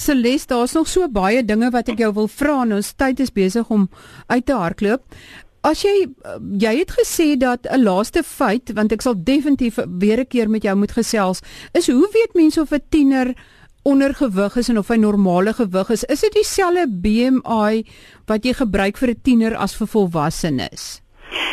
Celeste, 0.00 0.54
daar's 0.54 0.72
nog 0.72 0.88
so 0.88 1.08
baie 1.12 1.44
dinge 1.44 1.68
wat 1.70 1.90
ek 1.92 2.00
jou 2.00 2.12
wil 2.16 2.28
vra 2.32 2.62
en 2.64 2.78
ons 2.78 2.94
tyd 2.96 3.20
is 3.20 3.32
besig 3.36 3.68
om 3.68 3.90
uit 4.32 4.46
te 4.46 4.56
hardloop. 4.56 5.04
As 5.60 5.82
jy 5.84 6.08
jy 6.56 6.72
het 6.78 6.94
gesê 6.96 7.36
dat 7.36 7.68
'n 7.68 7.84
laaste 7.84 8.22
feit 8.24 8.72
want 8.72 8.92
ek 8.92 9.02
sal 9.02 9.14
definitief 9.14 9.76
weer 10.00 10.20
'n 10.20 10.26
keer 10.26 10.48
met 10.48 10.62
jou 10.62 10.76
moet 10.76 10.92
gesels, 10.92 11.42
is 11.72 11.86
hoe 11.86 12.08
weet 12.12 12.34
mense 12.34 12.60
of 12.60 12.72
'n 12.72 12.82
tiener 12.88 13.34
ondergewig 13.82 14.56
is 14.56 14.68
en 14.68 14.78
of 14.78 14.88
hy 14.88 14.96
normale 14.96 15.52
gewig 15.52 15.90
is, 15.90 16.04
is 16.04 16.20
dit 16.20 16.32
dieselfde 16.32 16.86
BMI 16.88 17.84
wat 18.26 18.44
jy 18.44 18.52
gebruik 18.54 18.98
vir 18.98 19.10
'n 19.10 19.20
tiener 19.22 19.56
as 19.56 19.76
vir 19.76 19.86
volwassenes? 19.86 21.00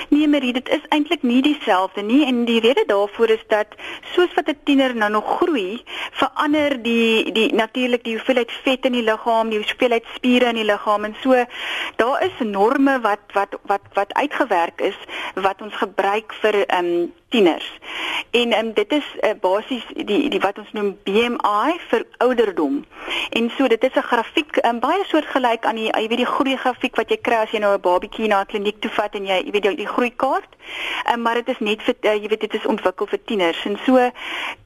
Nee, 0.10 0.28
Marie, 0.28 0.54
dit 0.54 0.70
is 0.70 0.86
eintlik 0.90 1.24
nie 1.28 1.42
dieselfde 1.44 2.02
nie 2.02 2.26
en 2.26 2.46
die 2.48 2.60
rede 2.64 2.84
daarvoor 2.88 3.30
is 3.30 3.44
dat 3.52 3.76
soos 4.14 4.34
wat 4.36 4.48
'n 4.50 4.60
tiener 4.64 4.96
nou 4.96 5.12
nog 5.12 5.38
groei, 5.38 5.84
verander 6.12 6.82
die 6.82 7.32
die 7.32 7.54
natuurlik 7.54 8.04
die 8.04 8.16
hoeveelheid 8.16 8.52
vet 8.64 8.86
in 8.86 8.92
die 8.92 9.04
liggaam, 9.04 9.50
die 9.50 9.60
hoeveelheid 9.60 10.06
spiere 10.16 10.50
in 10.50 10.56
die 10.56 10.70
liggaam 10.72 11.04
en 11.04 11.16
so 11.22 11.46
daar 11.96 12.24
is 12.24 12.40
norme 12.40 13.00
wat 13.02 13.20
wat 13.34 13.60
wat 13.62 13.82
wat 13.94 14.14
uitgewerk 14.14 14.82
is 14.82 14.98
wat 15.36 15.62
ons 15.62 15.76
gebruik 15.76 16.34
vir 16.42 16.66
ehm 16.66 16.86
um, 16.86 17.14
tieners. 17.30 17.72
En 18.32 18.58
um, 18.58 18.74
dit 18.74 18.92
is 18.92 19.06
uh, 19.22 19.30
basies 19.42 19.86
die 19.94 20.30
die 20.30 20.40
wat 20.40 20.58
ons 20.58 20.72
noem 20.72 20.98
BMI 21.04 21.78
vir 21.90 22.06
ouderdom. 22.24 22.86
En 23.30 23.50
so 23.58 23.68
dit 23.68 23.84
is 23.84 23.96
'n 23.96 24.10
grafiek 24.12 24.60
um, 24.66 24.80
baie 24.80 25.04
soortgelyk 25.06 25.66
aan 25.66 25.76
die 25.76 25.90
jy 25.92 26.08
weet 26.08 26.24
die 26.24 26.34
groei 26.36 26.58
grafiek 26.58 26.96
wat 26.96 27.10
jy 27.10 27.18
kry 27.22 27.36
as 27.36 27.52
jy 27.52 27.60
nou 27.60 27.74
'n 27.74 27.82
babatjie 27.82 28.28
na 28.28 28.42
'n 28.42 28.46
kliniek 28.46 28.80
toe 28.82 28.92
vat 28.92 29.16
en 29.16 29.26
jy 29.26 29.42
jy 29.46 29.52
weet 29.52 29.64
die, 29.64 29.76
die 29.76 29.88
groei 29.88 30.12
kaart. 30.16 30.52
Um, 31.14 31.22
maar 31.22 31.34
dit 31.34 31.48
is 31.48 31.60
net 31.60 31.82
vir 31.82 31.96
uh, 32.02 32.16
jy 32.16 32.28
weet 32.28 32.42
dit 32.42 32.54
is 32.54 32.66
ontwikkel 32.66 33.08
vir 33.08 33.24
tieners. 33.26 33.66
En 33.66 33.78
so 33.86 34.12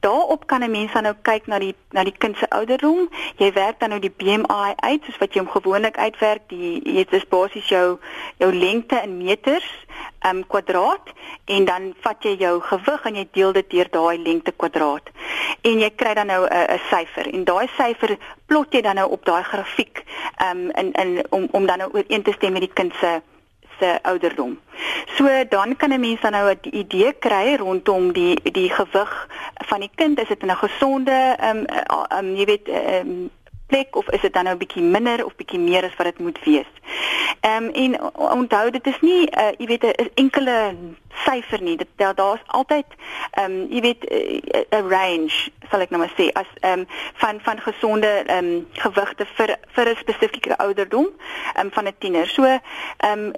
daarop 0.00 0.46
kan 0.46 0.62
'n 0.62 0.70
mens 0.70 0.92
dan 0.92 1.02
nou 1.02 1.14
kyk 1.22 1.46
na 1.46 1.58
die 1.58 1.74
na 1.90 2.04
die 2.04 2.18
kind 2.18 2.36
se 2.36 2.50
ouderdom. 2.50 3.08
Jy 3.36 3.52
werk 3.52 3.80
dan 3.80 3.88
nou 3.88 4.00
die 4.00 4.14
BMI 4.16 4.74
uit 4.76 5.04
soos 5.04 5.18
wat 5.18 5.34
jy 5.34 5.40
hom 5.40 5.50
gewoonlik 5.50 5.96
uitwerk. 5.96 6.42
Die 6.48 6.80
jy 6.84 7.04
dit 7.04 7.12
is 7.12 7.28
basies 7.28 7.68
jou 7.68 7.98
jou 8.36 8.52
lengte 8.54 9.00
in 9.02 9.16
meters 9.16 9.70
um 10.28 10.46
kwadraat 10.46 11.12
en 11.44 11.64
dan 11.64 11.94
vat 12.04 12.24
jy 12.24 12.36
jou 12.38 12.51
gewig 12.60 13.04
en 13.04 13.14
jy 13.14 13.28
deel 13.32 13.52
dit 13.52 13.70
deur 13.70 13.88
daai 13.90 14.18
lengte 14.18 14.52
kwadraat. 14.52 15.10
En 15.62 15.78
jy 15.78 15.90
kry 15.90 16.14
dan 16.14 16.26
nou 16.26 16.46
'n 16.46 16.80
syfer 16.90 17.26
en 17.34 17.44
daai 17.44 17.68
syfer 17.76 18.16
plot 18.46 18.72
jy 18.72 18.80
dan 18.80 18.94
nou 18.94 19.10
op 19.10 19.24
daai 19.24 19.42
grafiek 19.42 20.04
um 20.42 20.70
in 20.70 20.92
in 20.92 21.24
om 21.30 21.48
om 21.50 21.66
dan 21.66 21.78
nou 21.78 21.90
ooreen 21.92 22.22
te 22.22 22.32
stem 22.32 22.52
met 22.52 22.60
die 22.60 22.72
kind 22.72 22.92
se 23.00 23.20
se 23.78 23.98
ouderdom. 24.02 24.58
So 25.16 25.28
dan 25.48 25.76
kan 25.76 25.92
'n 25.92 26.00
mens 26.00 26.20
dan 26.20 26.32
nou 26.32 26.50
'n 26.50 26.76
idee 26.76 27.12
kry 27.12 27.56
rondom 27.56 28.12
die 28.12 28.40
die 28.42 28.70
gewig 28.70 29.28
van 29.54 29.80
die 29.80 29.90
kind. 29.94 30.20
Is 30.20 30.28
dit 30.28 30.42
'n 30.42 30.56
gesonde 30.56 31.36
um 31.48 31.64
um 32.18 32.36
jy 32.36 32.44
weet 32.44 32.68
um 32.68 33.30
plek 33.72 33.96
of 33.96 34.10
is 34.10 34.20
dit 34.20 34.32
dan 34.32 34.44
nou 34.44 34.54
'n 34.54 34.62
bietjie 34.64 34.82
minder 34.82 35.24
of 35.24 35.36
bietjie 35.36 35.58
meer 35.58 35.84
as 35.84 35.96
wat 35.96 36.06
dit 36.10 36.18
moet 36.18 36.38
wees. 36.44 36.72
Ehm 37.40 37.64
um, 37.64 37.70
en 37.84 37.92
onthou 38.38 38.70
dit 38.70 38.86
is 38.86 39.00
nie 39.00 39.22
uh, 39.30 39.52
jy 39.58 39.66
weet 39.66 39.84
'n 39.84 40.10
enkele 40.14 40.74
syfer 41.24 41.62
nie. 41.62 41.76
Dit 41.76 41.88
daar 41.96 42.14
daar's 42.14 42.42
altyd 42.46 42.86
ehm 43.30 43.50
um, 43.50 43.66
jy 43.70 43.80
weet 43.80 44.04
eh, 44.04 44.78
'n 44.78 44.88
range 44.88 45.50
sal 45.70 45.80
ek 45.80 45.90
nou 45.90 46.00
maar 46.02 46.14
sê 46.16 46.28
as 46.32 46.50
ehm 46.60 46.78
um, 46.78 46.86
van 47.14 47.40
van 47.40 47.60
gesonde 47.60 48.06
ehm 48.06 48.44
um, 48.44 48.66
gewigte 48.72 49.26
vir 49.34 49.56
vir 49.74 49.88
'n 49.88 49.96
spesifieke 49.96 50.58
ouderdom 50.58 51.08
ehm 51.54 51.66
um, 51.66 51.72
van 51.72 51.86
'n 51.86 51.94
tiener. 51.98 52.26
So 52.28 52.44
ehm 52.44 52.60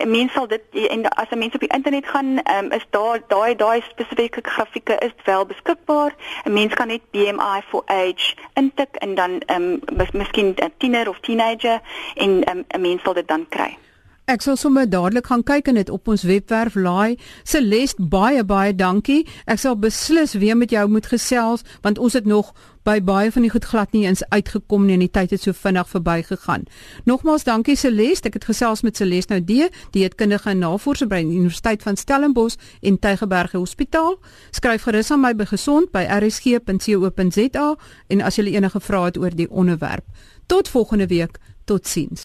um, 0.01 0.11
mense 0.11 0.35
sal 0.35 0.47
dit 0.47 0.63
en 0.73 1.09
as 1.09 1.31
'n 1.31 1.39
mens 1.39 1.55
op 1.55 1.61
die 1.61 1.75
internet 1.75 2.07
gaan 2.07 2.43
ehm 2.43 2.65
um, 2.65 2.73
is 2.73 2.87
daar 2.91 3.21
daai 3.29 3.57
daai 3.57 3.83
spesifieke 3.89 4.41
grafieke 4.43 4.97
is 4.99 5.15
wel 5.25 5.47
beskikbaar. 5.47 6.15
'n 6.45 6.53
Mens 6.53 6.75
kan 6.75 6.87
net 6.87 7.11
BMI 7.11 7.61
for 7.69 7.83
age 7.87 8.35
intik 8.55 8.95
en 8.99 9.15
dan 9.15 9.41
ehm 9.47 9.63
um, 9.63 9.81
miskien 10.25 10.55
'n 10.57 10.73
tiener 10.79 11.09
of 11.09 11.21
teenager 11.21 11.81
en 12.15 12.45
ehm, 12.45 12.59
'n 12.59 12.65
um, 12.75 12.81
mens 12.81 13.03
sal 13.03 13.15
dit 13.15 13.29
dan 13.29 13.49
kry. 13.49 13.77
Ek 14.25 14.41
sal 14.41 14.57
sommer 14.57 14.87
dadelik 14.89 15.27
gaan 15.29 15.43
kyk 15.45 15.67
en 15.69 15.77
dit 15.77 15.91
op 15.93 16.09
ons 16.09 16.23
webwerf 16.25 16.79
laai. 16.81 17.19
Celeste, 17.45 18.01
baie 18.09 18.41
baie 18.49 18.73
dankie. 18.73 19.27
Ek 19.45 19.61
sal 19.61 19.77
beslis 19.77 20.33
weer 20.41 20.57
met 20.57 20.73
jou 20.73 20.85
moet 20.89 21.05
gesels 21.11 21.61
want 21.85 22.01
ons 22.01 22.17
het 22.17 22.25
nog 22.25 22.55
by 22.89 23.03
baie 23.05 23.29
van 23.33 23.45
die 23.45 23.51
goed 23.53 23.67
glad 23.69 23.93
nie 23.93 24.07
eens 24.07 24.23
uitgekom 24.33 24.87
nie 24.87 24.97
en 24.97 25.05
die 25.05 25.11
tyd 25.13 25.35
het 25.37 25.45
so 25.45 25.53
vinnig 25.53 25.91
verbygegaan. 25.93 26.65
Nogmaals 27.05 27.45
dankie 27.45 27.77
Celeste. 27.77 28.31
Ek 28.33 28.39
het 28.41 28.49
gesels 28.49 28.81
met 28.81 28.97
Celeste 28.97 29.37
nou 29.37 29.45
die 29.45 29.69
dieetkundige 29.93 30.55
en 30.55 30.65
navorser 30.65 31.11
by 31.13 31.21
die 31.21 31.37
Universiteit 31.37 31.85
van 31.85 32.01
Stellenbosch 32.01 32.57
en 32.81 32.97
Tygerberg 32.97 33.53
Hospitaal. 33.53 34.17
Skryf 34.57 34.89
gerus 34.89 35.13
aan 35.13 35.21
my 35.21 35.35
by 35.37 35.51
gesond 35.53 35.93
by 35.93 36.07
rsg.co.za 36.09 37.67
en 38.09 38.25
as 38.25 38.41
jy 38.41 38.55
enige 38.57 38.81
vrae 38.81 39.13
het 39.13 39.21
oor 39.21 39.37
die 39.37 39.51
onderwerp. 39.51 40.09
Tot 40.49 40.73
volgende 40.73 41.13
week. 41.13 41.37
Totsiens. 41.69 42.23